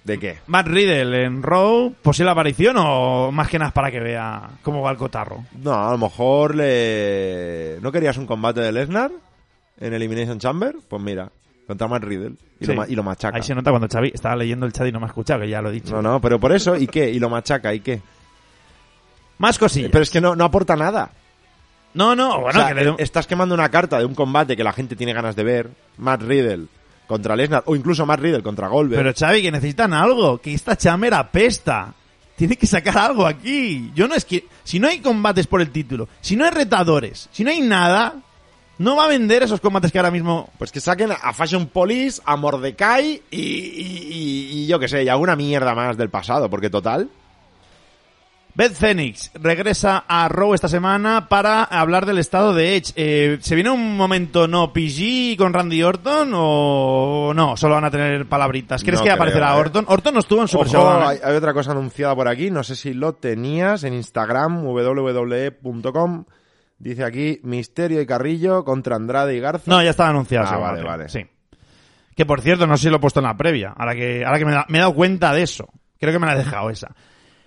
[0.04, 0.40] ¿De qué?
[0.48, 4.92] Matt Riddle en Raw, posible aparición o más que nada para que vea cómo va
[4.92, 5.46] el cotarro.
[5.62, 7.78] No, a lo mejor le...
[7.82, 9.12] ¿No querías un combate de Lesnar
[9.80, 10.76] en Elimination Chamber?
[10.90, 11.30] Pues mira,
[11.68, 12.34] contra Matt Riddle.
[12.60, 12.72] Y, Sí.
[12.72, 13.38] lo, ma- y lo machaca.
[13.38, 15.50] Ahí se nota cuando Xavi estaba leyendo el chat y no me ha escuchado, que
[15.50, 15.96] ya lo he dicho.
[15.96, 17.10] No, no, pero por eso, ¿y qué?
[17.10, 18.02] Y lo machaca, ¿y qué?
[19.38, 19.90] Más cosillas.
[19.92, 21.12] Pero es que no, no aporta nada.
[21.94, 24.64] No, no, bueno, O sea, que le estás quemando una carta de un combate que
[24.64, 25.70] la gente tiene ganas de ver.
[25.98, 26.66] Matt Riddle
[27.08, 29.00] contra Lesnar, o incluso Matt Riddle contra Goldberg.
[29.02, 31.94] Pero Xavi, que necesitan algo, que esta chamber apesta.
[32.36, 33.92] Tiene que sacar algo aquí.
[33.94, 34.46] Yo no es que...
[34.64, 38.16] Si no hay combates por el título, si no hay retadores, si no hay nada,
[38.80, 40.50] no va a vender esos combates que ahora mismo...
[40.58, 45.04] Pues que saquen a Fashion Police, a Mordecai y, y- y- y yo qué sé,
[45.04, 47.08] y alguna mierda más del pasado, porque total...
[48.56, 52.94] Beth Phoenix regresa a Raw esta semana para hablar del estado de Edge.
[52.96, 57.58] Eh, ¿Se viene un momento no PG con Randy Orton o no?
[57.58, 58.84] Solo van a tener palabritas.
[58.84, 59.60] ¿Crees No que creo, aparecerá ¿eh?
[59.60, 59.86] Orton?
[59.88, 62.76] Orton no estuvo en Super Ojo, hay, hay otra cosa anunciada por aquí, no sé
[62.76, 66.26] si lo tenías en Instagram, www.com.
[66.78, 69.72] Dice aquí, Misterio y Carrillo contra Andrade y Garza.
[69.72, 70.48] No, ya estaba anunciado.
[70.48, 71.10] Ah, vale, vale.
[71.10, 71.26] Sí.
[72.16, 73.74] Que por cierto, no sé si lo he puesto en la previa.
[73.76, 75.70] Ahora que, ahora que me, da- me he dado cuenta de eso.
[76.00, 76.94] Creo que me la he dejado esa.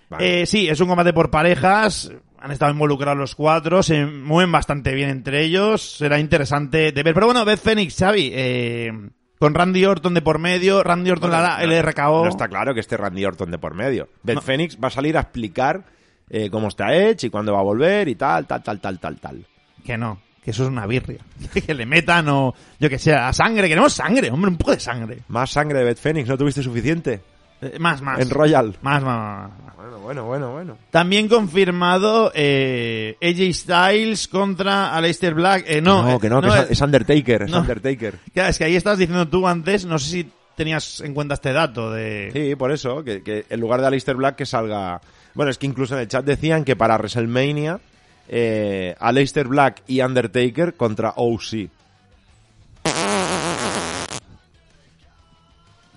[0.09, 0.43] Vale.
[0.43, 2.11] Eh, sí, es un combate por parejas.
[2.39, 3.83] Han estado involucrados los cuatro.
[3.83, 5.97] Se mueven bastante bien entre ellos.
[5.97, 7.15] Será interesante de ver.
[7.15, 8.31] Pero bueno, Beth Phoenix, Xavi.
[8.33, 8.93] Eh,
[9.39, 10.83] con Randy Orton de por medio.
[10.83, 12.25] Randy Orton le hará el RKO.
[12.25, 14.09] No está claro que esté Randy Orton de por medio.
[14.23, 14.43] Beth No.
[14.43, 15.85] Phoenix va a salir a explicar
[16.31, 19.17] eh, cómo está Edge y cuándo va a volver y tal, tal, tal, tal, tal,
[19.19, 19.47] tal.
[19.85, 20.21] Que no.
[20.43, 21.19] Que eso es una birria.
[21.67, 23.69] que le metan o yo que sé, a sangre.
[23.69, 24.51] Queremos sangre, hombre.
[24.51, 25.19] Un poco de sangre.
[25.29, 27.21] Más sangre de Beth Phoenix, ¿no tuviste suficiente?
[27.61, 28.21] Eh, más, más.
[28.21, 28.77] En Royal.
[28.83, 29.76] Más, más, más, más.
[30.07, 30.79] Bueno, bueno, bueno.
[30.93, 35.65] También confirmado eh, AJ Styles contra Aleister Black.
[35.67, 37.59] Eh, no, que no, que es, es Undertaker, es no.
[37.59, 38.21] Undertaker.
[38.33, 41.53] Claro, es que ahí estabas diciendo tú antes, no sé si tenías en cuenta este
[41.53, 42.31] dato de...
[42.33, 45.01] Sí, por eso, que, que en lugar de Aleister Black que salga...
[45.35, 47.81] Bueno, es que incluso en el chat decían que para WrestleMania
[48.29, 51.69] eh, Aleister Black y Undertaker contra OC.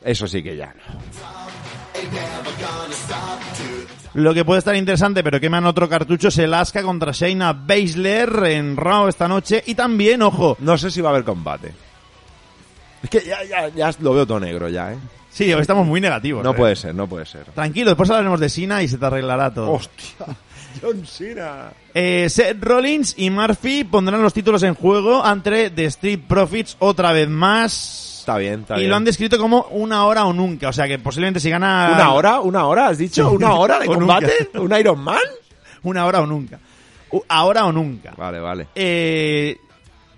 [0.03, 1.49] Eso sí que ya no.
[4.16, 8.43] Lo que puede estar interesante, pero queman otro cartucho, es el Asuka contra Shayna Baszler
[8.45, 9.64] en Raw esta noche.
[9.66, 11.74] Y también, ojo, No sé si va a haber combate.
[13.04, 14.97] Es que ya, ya, ya lo veo todo negro ya, ¿eh?
[15.32, 16.43] sí, hoy estamos muy negativos.
[16.43, 16.56] No ¿eh?
[16.56, 17.45] puede ser, no puede ser.
[17.45, 19.72] Tranquilo, después hablaremos de Sina y se te arreglará todo.
[19.72, 20.26] ¡Hostia!
[20.82, 21.72] John Cena.
[21.93, 27.12] Eh, Seth Rollins y Murphy pondrán los títulos en juego ante The Street Profits otra
[27.12, 28.09] vez más.
[28.30, 28.89] Está bien, está y bien.
[28.91, 30.69] lo han descrito como una hora o nunca.
[30.69, 31.91] O sea que posiblemente si gana.
[31.95, 32.39] ¿Una hora?
[32.41, 32.88] ¿Una hora?
[32.88, 33.32] ¿Has dicho?
[33.32, 34.49] ¿Una hora de combate?
[34.55, 35.19] ¿Un Iron Man?
[35.84, 36.59] Una hora o nunca.
[37.27, 38.13] Ahora o nunca.
[38.17, 38.67] Vale, vale.
[38.75, 39.57] Eh,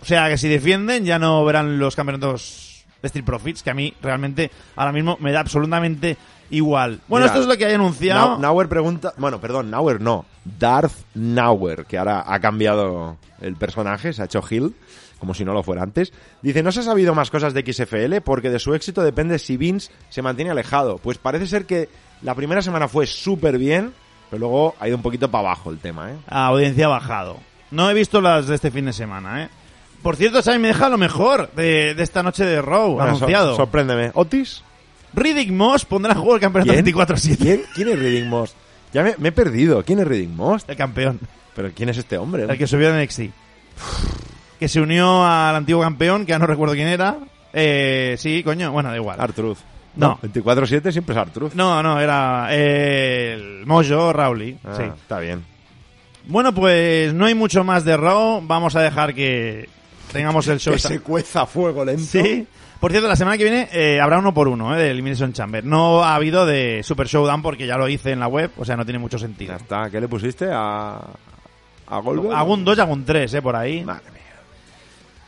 [0.01, 3.73] o sea que si defienden ya no verán los campeonatos de Street Profits, que a
[3.73, 6.17] mí realmente ahora mismo me da absolutamente
[6.49, 6.99] igual.
[7.07, 8.35] Bueno, Mira, esto es lo que hay anunciado.
[8.37, 9.13] Nau- Nauer pregunta...
[9.17, 10.25] Bueno, perdón, Nauer no.
[10.59, 14.75] Darth Nauer, que ahora ha cambiado el personaje, se ha hecho Hill,
[15.21, 16.11] como si no lo fuera antes.
[16.41, 19.55] Dice, no se ha sabido más cosas de XFL porque de su éxito depende si
[19.55, 20.97] Vince se mantiene alejado.
[20.97, 21.87] Pues parece ser que
[22.23, 23.93] la primera semana fue súper bien,
[24.29, 26.15] pero luego ha ido un poquito para abajo el tema, ¿eh?
[26.27, 27.37] A audiencia ha bajado.
[27.69, 29.49] No he visto las de este fin de semana, ¿eh?
[30.01, 33.55] Por cierto, Xavi me deja lo mejor de, de esta noche de Raw, Bueno, anunciado.
[33.55, 34.09] sorpréndeme.
[34.15, 34.63] ¿Otis?
[35.13, 36.83] Riddick Moss pondrá en juego el campeonato ¿Quién?
[36.85, 37.37] 24-7.
[37.37, 37.61] ¿Quién?
[37.75, 38.55] ¿Quién es Reading Moss?
[38.91, 39.83] Ya me, me he perdido.
[39.85, 40.65] ¿Quién es Reading Moss?
[40.67, 41.19] El campeón.
[41.55, 42.43] ¿Pero quién es este hombre?
[42.49, 43.21] El que subió de NXT.
[44.61, 47.17] Que se unió al antiguo campeón, que ya no recuerdo quién era.
[47.51, 49.19] Eh, sí, coño, bueno, da igual.
[49.19, 49.57] Artruz.
[49.95, 50.19] No.
[50.21, 51.55] 24-7 siempre es Artruz.
[51.55, 54.59] No, no, era eh, el Mojo Rowley.
[54.63, 54.83] Ah, sí.
[54.83, 55.43] Está bien.
[56.27, 58.41] Bueno, pues no hay mucho más de Raw.
[58.43, 59.67] Vamos a dejar que
[60.13, 60.73] tengamos el show.
[60.73, 62.03] Que se cueza a fuego lento.
[62.03, 62.45] Sí.
[62.79, 65.65] Por cierto, la semana que viene eh, habrá uno por uno, eh, de Elimination Chamber.
[65.65, 68.77] No ha habido de Super Showdown porque ya lo hice en la web, o sea,
[68.77, 69.53] no tiene mucho sentido.
[69.53, 69.89] Ya está.
[69.89, 70.99] ¿Qué le pusiste a.
[71.87, 72.35] a Goldberg?
[72.35, 73.83] Hago un 2 y hago un 3, eh, por ahí.
[73.83, 74.20] Madre mía.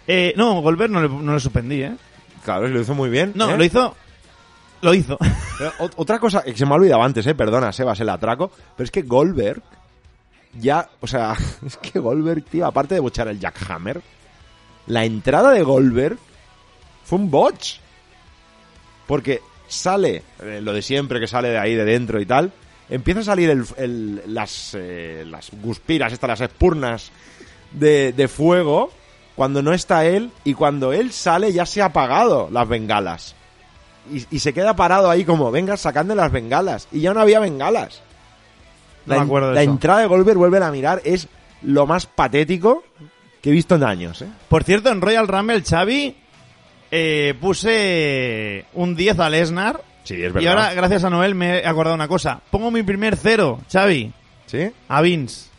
[0.07, 1.95] Eh, no, Goldberg no le, no le suspendí, eh.
[2.43, 3.31] Claro, lo hizo muy bien.
[3.35, 3.57] No, ¿eh?
[3.57, 3.95] lo hizo.
[4.81, 5.17] Lo hizo.
[5.95, 8.91] Otra cosa que se me ha olvidado antes, eh, perdona, Sebas, el atraco, pero es
[8.91, 9.61] que Goldberg
[10.59, 11.35] ya, o sea,
[11.65, 14.01] es que Goldberg, tío, aparte de bochar el Jackhammer,
[14.87, 16.17] la entrada de Goldberg
[17.05, 17.77] fue un botch.
[19.07, 22.51] Porque sale, eh, lo de siempre que sale de ahí, de dentro y tal,
[22.89, 27.11] empieza a salir el, el- las, eh, las guspiras, estas, las espurnas
[27.71, 28.91] de, de fuego
[29.35, 33.35] cuando no está él y cuando él sale ya se ha apagado las bengalas.
[34.11, 36.87] Y, y se queda parado ahí como, venga, sacando las bengalas.
[36.91, 38.01] Y ya no había bengalas.
[39.05, 39.71] No la, me acuerdo de la eso.
[39.71, 41.27] entrada de Goldberg, vuelve a mirar, es
[41.61, 42.83] lo más patético
[43.41, 44.27] que he visto en años, ¿eh?
[44.49, 46.15] Por cierto, en Royal Rumble, Xavi,
[46.91, 49.81] eh, puse un 10 a Lesnar.
[50.03, 52.41] Sí, es Y ahora, gracias a Noel, me he acordado una cosa.
[52.51, 54.11] Pongo mi primer cero, Xavi,
[54.45, 54.69] ¿Sí?
[54.89, 55.49] a Vince.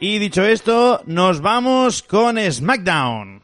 [0.00, 3.38] Y dicho esto, nos vamos con SmackDown.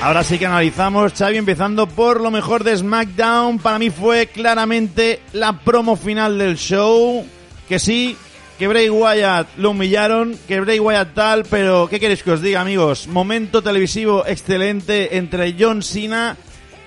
[0.00, 3.58] Ahora sí que analizamos, Xavi, empezando por lo mejor de SmackDown.
[3.58, 7.26] Para mí fue claramente la promo final del show.
[7.68, 8.16] Que sí,
[8.58, 12.60] que Bray Wyatt lo humillaron, que Bray Wyatt tal, pero ¿qué queréis que os diga,
[12.60, 13.06] amigos?
[13.06, 16.36] Momento televisivo excelente entre John Cena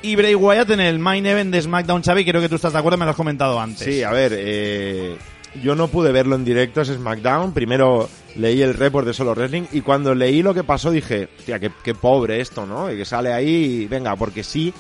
[0.02, 2.26] y Bray Wyatt en el main event de SmackDown, Xavi.
[2.26, 3.86] Creo que tú estás de acuerdo, me lo has comentado antes.
[3.86, 5.16] Sí, a ver, eh,
[5.64, 7.54] yo no pude verlo en directo, ese SmackDown.
[7.54, 11.58] Primero leí el report de Solo Wrestling y cuando leí lo que pasó dije, tía,
[11.58, 12.92] qué, qué pobre esto, ¿no?
[12.92, 14.74] Y que sale ahí y venga, porque sí.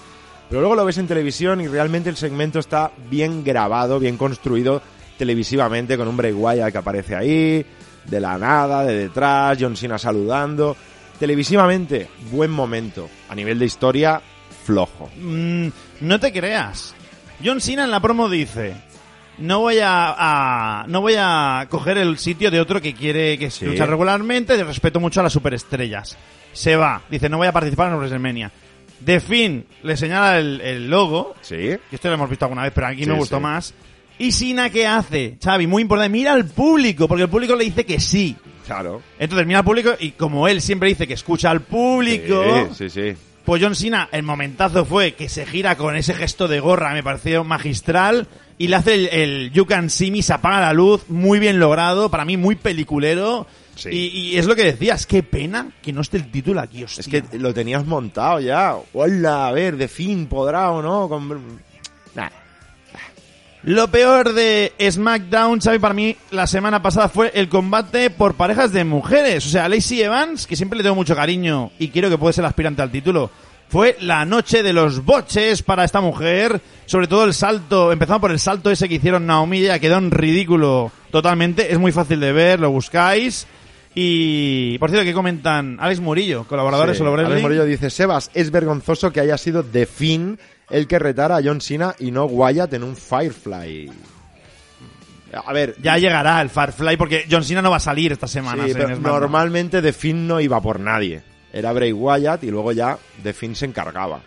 [0.49, 4.81] Pero luego lo ves en televisión y realmente el segmento está bien grabado, bien construido
[5.17, 7.65] televisivamente con un Bray Wyatt que aparece ahí,
[8.05, 10.75] de la nada, de detrás, John Cena saludando.
[11.19, 13.09] Televisivamente, buen momento.
[13.29, 14.19] A nivel de historia,
[14.65, 15.09] flojo.
[15.19, 15.67] Mm,
[16.01, 16.95] no te creas.
[17.43, 18.73] John Cena en la promo dice,
[19.37, 23.51] no voy a, a- no voy a coger el sitio de otro que quiere que
[23.51, 23.65] Sí.
[23.65, 26.17] lucha regularmente, respeto mucho a las superestrellas.
[26.53, 28.51] Se va, dice, no voy a participar en WrestleMania.
[28.99, 31.55] De fin, le señala el, el logo, ¿Sí?
[31.55, 33.43] que esto lo hemos visto alguna vez, pero aquí Sí, me gustó sí.
[33.43, 33.73] más.
[34.21, 35.37] Y Cena, ¿qué hace?
[35.43, 38.35] Xavi, muy importante, mira al público, porque el público le dice que sí.
[38.65, 39.01] Claro.
[39.17, 43.11] Entonces mira al público y como él siempre dice que escucha al público, Sí, sí,
[43.11, 43.17] sí.
[43.43, 47.01] pues John Cena, el momentazo fue que se gira con ese gesto de gorra, me
[47.03, 48.27] pareció magistral.
[48.59, 51.57] Y le hace el, el You Can See Me, se apaga la luz, muy bien
[51.59, 53.47] logrado, para mí muy peliculero.
[53.75, 53.89] Sí.
[53.89, 57.01] Y, y es lo que decías, qué pena que no esté el título aquí, hostia.
[57.01, 58.75] Es que lo tenías montado ya.
[58.93, 61.09] Hola, a ver, de fin podrá o no.
[61.09, 61.59] Con...
[62.13, 62.29] Nah.
[63.63, 68.73] Lo peor de SmackDown, Xavi, para mí la semana pasada fue el combate por parejas
[68.73, 69.45] de mujeres.
[69.45, 72.43] O sea, Lacey Evans, que siempre le tengo mucho cariño y quiero que puede ser
[72.45, 73.29] aspirante al título,
[73.69, 78.31] Fue la noche de los boches para esta mujer, sobre todo el salto, empezando por
[78.31, 82.33] el salto ese que hicieron Naomi, ya quedó en ridículo totalmente, es muy fácil de
[82.33, 83.45] ver, lo buscáis.
[83.93, 85.77] Y, por cierto, ¿qué comentan?
[85.79, 87.41] Alex Murillo, colaborador de Sí, Solo Alex.
[87.41, 90.39] Morillo dice, Sebas, es vergonzoso que haya sido The Finn
[90.69, 93.91] el que retara a John Cena y no Wyatt en un Firefly.
[95.45, 98.65] A ver, Ya llegará el Firefly porque John Cena no va a salir esta semana.
[98.65, 101.21] sí, pero normalmente The Finn no iba por nadie.
[101.53, 104.21] Era Bray Wyatt y luego ya The Finn se encargaba.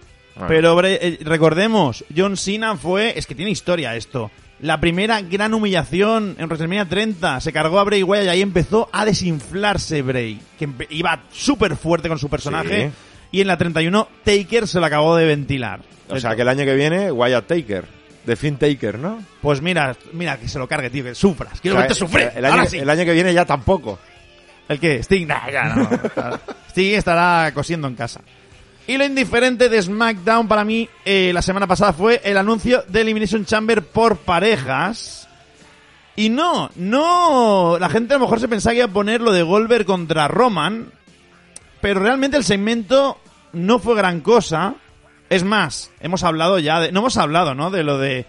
[0.49, 4.31] Pero eh, recordemos, John Cena fue, es que tiene historia esto.
[4.65, 8.89] La primera gran humillación en WrestleMania 30 se cargó a Bray Wyatt y ahí empezó
[8.93, 12.89] a desinflarse Bray, que iba súper fuerte con su personaje.
[12.89, 12.93] Sí.
[13.33, 15.83] Y en la 31 Taker se lo acabó de ventilar.
[16.09, 17.85] o sea que el año que viene Wyatt Taker.
[18.25, 19.23] The Finn Taker, ¿no?
[19.43, 21.61] Pues mira, mira que se lo cargue, tío, que sufras.
[21.61, 22.31] Quiero O sea, verte sufrir.
[22.35, 22.79] El año, sí.
[22.79, 23.99] el año que viene ya tampoco.
[24.67, 25.03] ¿El qué?
[25.03, 25.91] Sting, nah, ya no.
[26.71, 28.23] Sting estará cosiendo en casa.
[28.87, 33.01] Y lo indiferente de SmackDown para mí eh, la semana pasada fue el anuncio de
[33.01, 35.27] Elimination Chamber por parejas.
[36.17, 39.33] Y no, no, la gente a lo mejor se pensaba que iba a poner lo
[39.33, 40.93] de Goldberg contra Roman,
[41.81, 43.19] pero realmente el segmento
[43.53, 44.75] no fue gran cosa.
[45.31, 47.71] Es más, hemos hablado ya de, no hemos hablado, ¿no?
[47.71, 48.27] De lo de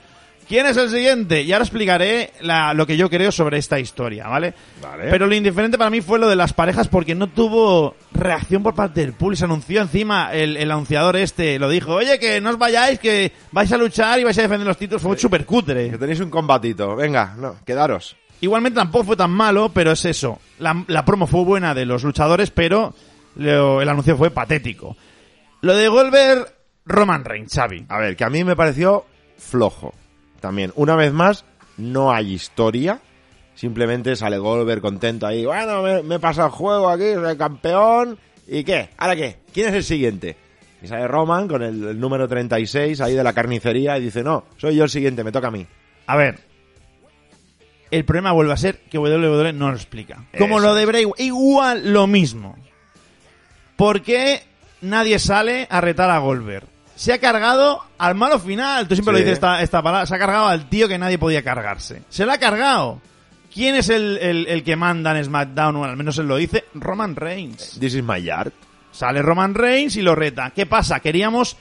[0.47, 1.41] quién es el siguiente.
[1.41, 4.53] Y ahora explicaré la- lo que yo creo sobre esta historia, ¿vale?
[4.81, 5.07] Vale.
[5.09, 8.75] Pero lo indiferente para mí fue lo de las parejas porque no tuvo reacción por
[8.75, 9.39] parte del público.
[9.39, 13.31] Se anunció encima el, el anunciador este, lo dijo, oye, que no os vayáis, que
[13.51, 15.01] vais a luchar y vais a defender los títulos.
[15.01, 15.97] Fue súper Que cutre.
[15.97, 16.95] tenéis un combatito.
[16.95, 18.15] Venga, no, quedaros.
[18.41, 20.39] Igualmente tampoco fue tan malo, pero es eso.
[20.59, 22.93] La, la promo fue buena de los luchadores, pero
[23.37, 24.95] lo- el anuncio fue patético.
[25.61, 26.53] Lo de Goldberg,
[26.85, 27.85] Roman Reigns, Xavi.
[27.89, 29.05] A ver, que a mí me pareció
[29.37, 29.93] flojo.
[30.39, 31.45] También, una vez más,
[31.77, 32.99] no hay historia.
[33.55, 35.45] Simplemente sale Goldberg contento ahí.
[35.45, 38.17] Bueno, me, me he pasado el juego aquí, soy campeón.
[38.47, 38.89] ¿Y qué?
[38.97, 39.37] ¿Ahora qué?
[39.53, 40.37] ¿Quién es el siguiente?
[40.81, 44.43] Y sale Roman con el, el número 36 ahí de la carnicería y dice, no,
[44.57, 45.65] soy yo el siguiente, me toca a mí.
[46.05, 46.39] A ver.
[47.91, 50.25] El problema vuelve a ser que WWE no lo explica.
[50.37, 52.57] Como lo de Bray, igual lo mismo.
[53.77, 54.43] ¿Por qué
[54.81, 56.67] nadie sale a retar a Goldberg?
[56.95, 58.87] Se ha cargado al malo final.
[58.87, 60.05] Tú siempre lo dices esta, esta palabra.
[60.05, 62.01] Se ha cargado al tío que nadie podía cargarse.
[62.09, 63.01] Se la ha cargado.
[63.53, 65.75] ¿Quién es el, el- el que manda en SmackDown?
[65.77, 66.65] O al menos él lo dice.
[66.73, 67.77] Roman Reigns.
[67.79, 68.51] This is my yard.
[68.91, 70.51] Sale Roman Reigns y lo reta.
[70.55, 70.99] ¿Qué pasa?
[71.01, 71.57] Queríamos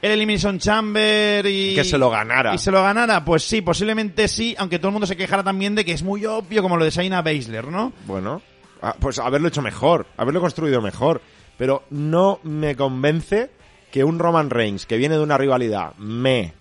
[0.00, 1.74] el Elimination Chamber y...
[1.74, 2.54] Que se lo ganara.
[2.54, 3.24] Y se lo ganara.
[3.24, 6.24] Pues sí, posiblemente sí, aunque todo el mundo se quejara también de que es muy
[6.24, 7.92] obvio como lo de Shayna Baszler, ¿no?
[8.06, 8.40] Bueno,
[8.80, 11.20] ah, pues haberlo hecho mejor, haberlo construido mejor.
[11.56, 13.50] Pero no me convence
[13.90, 16.52] que un Roman Reigns que viene de una rivalidad me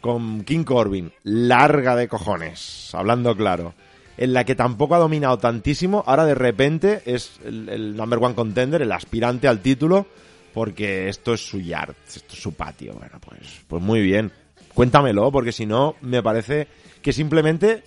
[0.00, 3.74] con King Corbin larga de cojones, hablando claro,
[4.16, 8.82] en la que tampoco ha dominado tantísimo, ahora de repente es el, number one contender,
[8.82, 10.06] el aspirante al título,
[10.52, 12.94] porque esto es su yard, esto es su patio.
[12.94, 14.32] Bueno, pues, pues muy bien.
[14.74, 16.66] Cuéntamelo, porque si no, me parece
[17.00, 17.82] que simplemente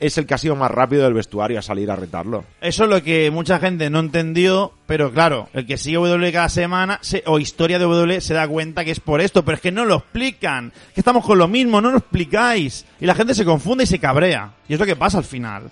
[0.00, 2.44] es el que ha sido más rápido del vestuario a salir a retarlo.
[2.60, 6.48] Eso es lo que mucha gente no entendió, pero claro, el que sigue WWE cada
[6.48, 9.60] semana se- o historia de WWE se da cuenta que es por esto, pero es
[9.62, 13.34] que no lo explican, que estamos con lo mismo, no lo explicáis, y la gente
[13.34, 15.70] se confunde y se cabrea, y es lo que pasa al final.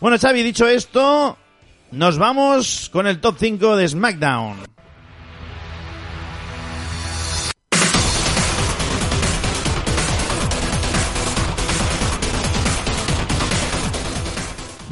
[0.00, 1.38] Bueno, Xavi, dicho esto,
[1.92, 4.56] nos vamos con el top 5 de SmackDown.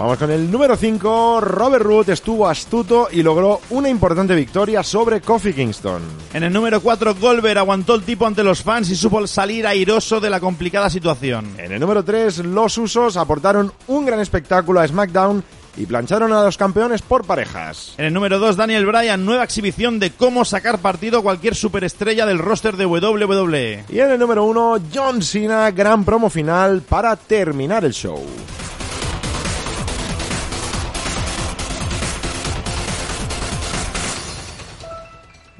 [0.00, 1.42] Vamos con el número 5.
[1.42, 6.00] Robert Root estuvo astuto y logró una importante victoria sobre Kofi Kingston.
[6.32, 10.18] En el número 4, Goldberg aguantó el tipo ante los fans y supo salir airoso
[10.18, 11.54] de la complicada situación.
[11.58, 15.44] En el número 3, los Usos aportaron un gran espectáculo a SmackDown
[15.76, 17.92] y plancharon a los campeones por parejas.
[17.98, 22.24] En el número 2, Daniel Bryan, nueva exhibición de cómo sacar partido a cualquier superestrella
[22.24, 22.86] del roster de.
[22.86, 23.84] WWE.
[23.90, 28.24] Y en el número 1, John Cena, gran promo final para terminar el show.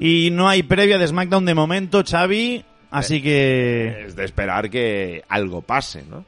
[0.00, 5.22] Y no hay previa de SmackDown de momento, Xavi, así que Es de esperar que
[5.28, 6.24] algo pase, ¿no?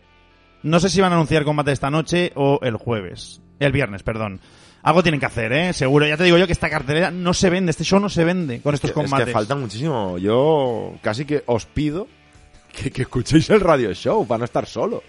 [0.63, 3.41] no sé si van a anunciar combate esta noche o el jueves.
[3.59, 4.41] El viernes, perdón.
[4.85, 5.73] Algo tienen que hacer, ¿eh?
[5.73, 6.07] Seguro.
[6.07, 8.61] Ya te digo yo que esta cartelera no se vende, este show no se vende
[8.61, 9.27] con estos Que- es combates.
[9.27, 10.19] que falta muchísimo.
[10.19, 12.07] Yo casi que os pido
[12.73, 15.03] que, que escuchéis el radio show para no estar solos.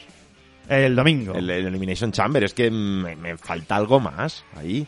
[0.70, 1.34] El domingo.
[1.36, 4.88] El, el Elimination Chamber, es que me, me falta algo más ahí.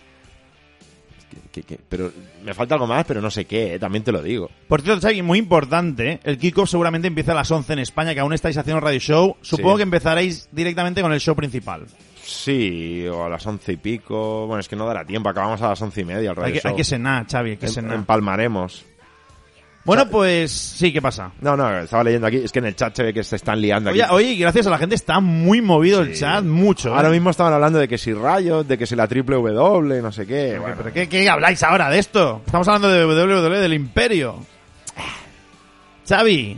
[1.55, 2.11] Que- que- pero
[2.43, 4.49] me falta algo más, pero no sé qué, eh, también te lo digo.
[4.67, 6.19] Por cierto, Xavi, muy importante, ¿eh?
[6.25, 9.37] el kickoff seguramente empieza a las 11 en España, que aún estáis haciendo radio show.
[9.41, 9.77] Supongo Sí.
[9.77, 11.85] que empezaréis directamente con el show principal.
[12.21, 14.47] Sí, o a las once y pico.
[14.47, 16.53] Bueno, es que no dará tiempo, acabamos a las once y media el radio Hay
[16.53, 16.71] que, show.
[16.71, 17.93] hay que cenar, Xavi, hay que cenar.
[17.95, 18.83] empalmaremos.
[19.85, 21.31] Bueno, pues sí, ¿qué pasa?
[21.41, 22.37] No, no, estaba leyendo aquí.
[22.37, 24.01] Es que en el chat se ve que se están liando aquí.
[24.01, 26.89] Oye, oye, gracias a la gente está muy movido el chat, mucho.
[26.89, 26.93] ¿eh?
[26.95, 30.11] Ahora mismo estaban hablando de que si rayos, de que si la triple W, no
[30.11, 30.57] sé qué.
[30.57, 32.41] Bueno, ¿Pero qué, qué habláis ahora de esto?
[32.43, 34.39] Estamos hablando de WWE, del Imperio.
[36.09, 36.57] Xavi,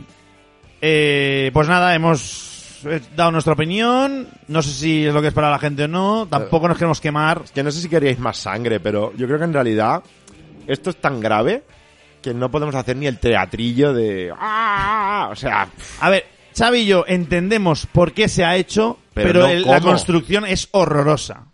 [0.80, 4.26] eh, pues nada, hemos eh, dado nuestra opinión.
[4.46, 6.26] No sé si es lo que espera la gente o no.
[6.26, 7.42] Tampoco nos queremos quemar.
[7.54, 10.02] que no sé si queríais más sangre, pero yo creo que en realidad
[10.66, 11.62] esto es tan grave
[12.20, 14.32] que no podemos hacer ni el teatrillo de...
[14.36, 15.28] ¡Ah!
[15.30, 15.68] O sea,
[16.00, 16.24] A ver,
[16.56, 20.44] Xavi y yo entendemos por qué se ha hecho, Pero pero, no el- la construcción
[20.46, 21.46] es horrorosa.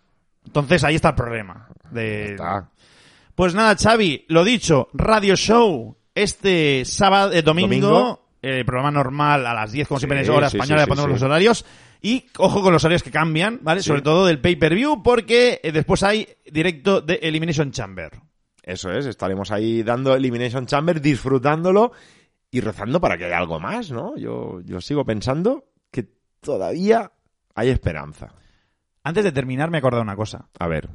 [0.47, 1.69] Entonces ahí está el problema.
[1.91, 2.33] De...
[2.33, 2.69] está.
[3.35, 8.27] Pues nada, Xavi, lo dicho, radio show este sábado, eh, domingo, Domingo.
[8.43, 10.89] eh, programa normal a las 10, como Sí, siempre en hora sí, española, sí, le
[10.89, 11.65] ponemos los horarios.
[12.01, 13.83] Y ojo con los horarios que cambian, ¿vale?
[13.83, 18.13] Sobre todo del pay-per-view, porque eh, después hay directo de Elimination Chamber.
[18.67, 21.93] Eso es, estaremos ahí dando Elimination Chamber, disfrutándolo
[22.51, 24.17] y rezando para que haya algo más, ¿no?
[24.17, 26.09] Yo, yo sigo pensando que
[26.41, 27.13] todavía
[27.55, 28.35] hay esperanza.
[29.03, 30.49] Antes de terminar, me he acordado una cosa.
[30.59, 30.89] A ver,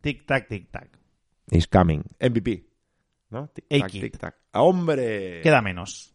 [0.00, 0.88] Tic-tac, tic-tac.
[1.50, 2.02] is coming.
[2.20, 2.64] MVP.
[3.30, 3.48] ¿No?
[3.48, 4.34] Tic-tac, tic-tac.
[4.52, 5.40] ¡Hombre!
[5.42, 6.14] Queda menos.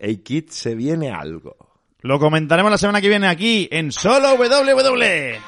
[0.00, 1.56] A-Kid se viene algo.
[2.00, 5.38] Lo comentaremos la semana que viene aquí en Solo WWE.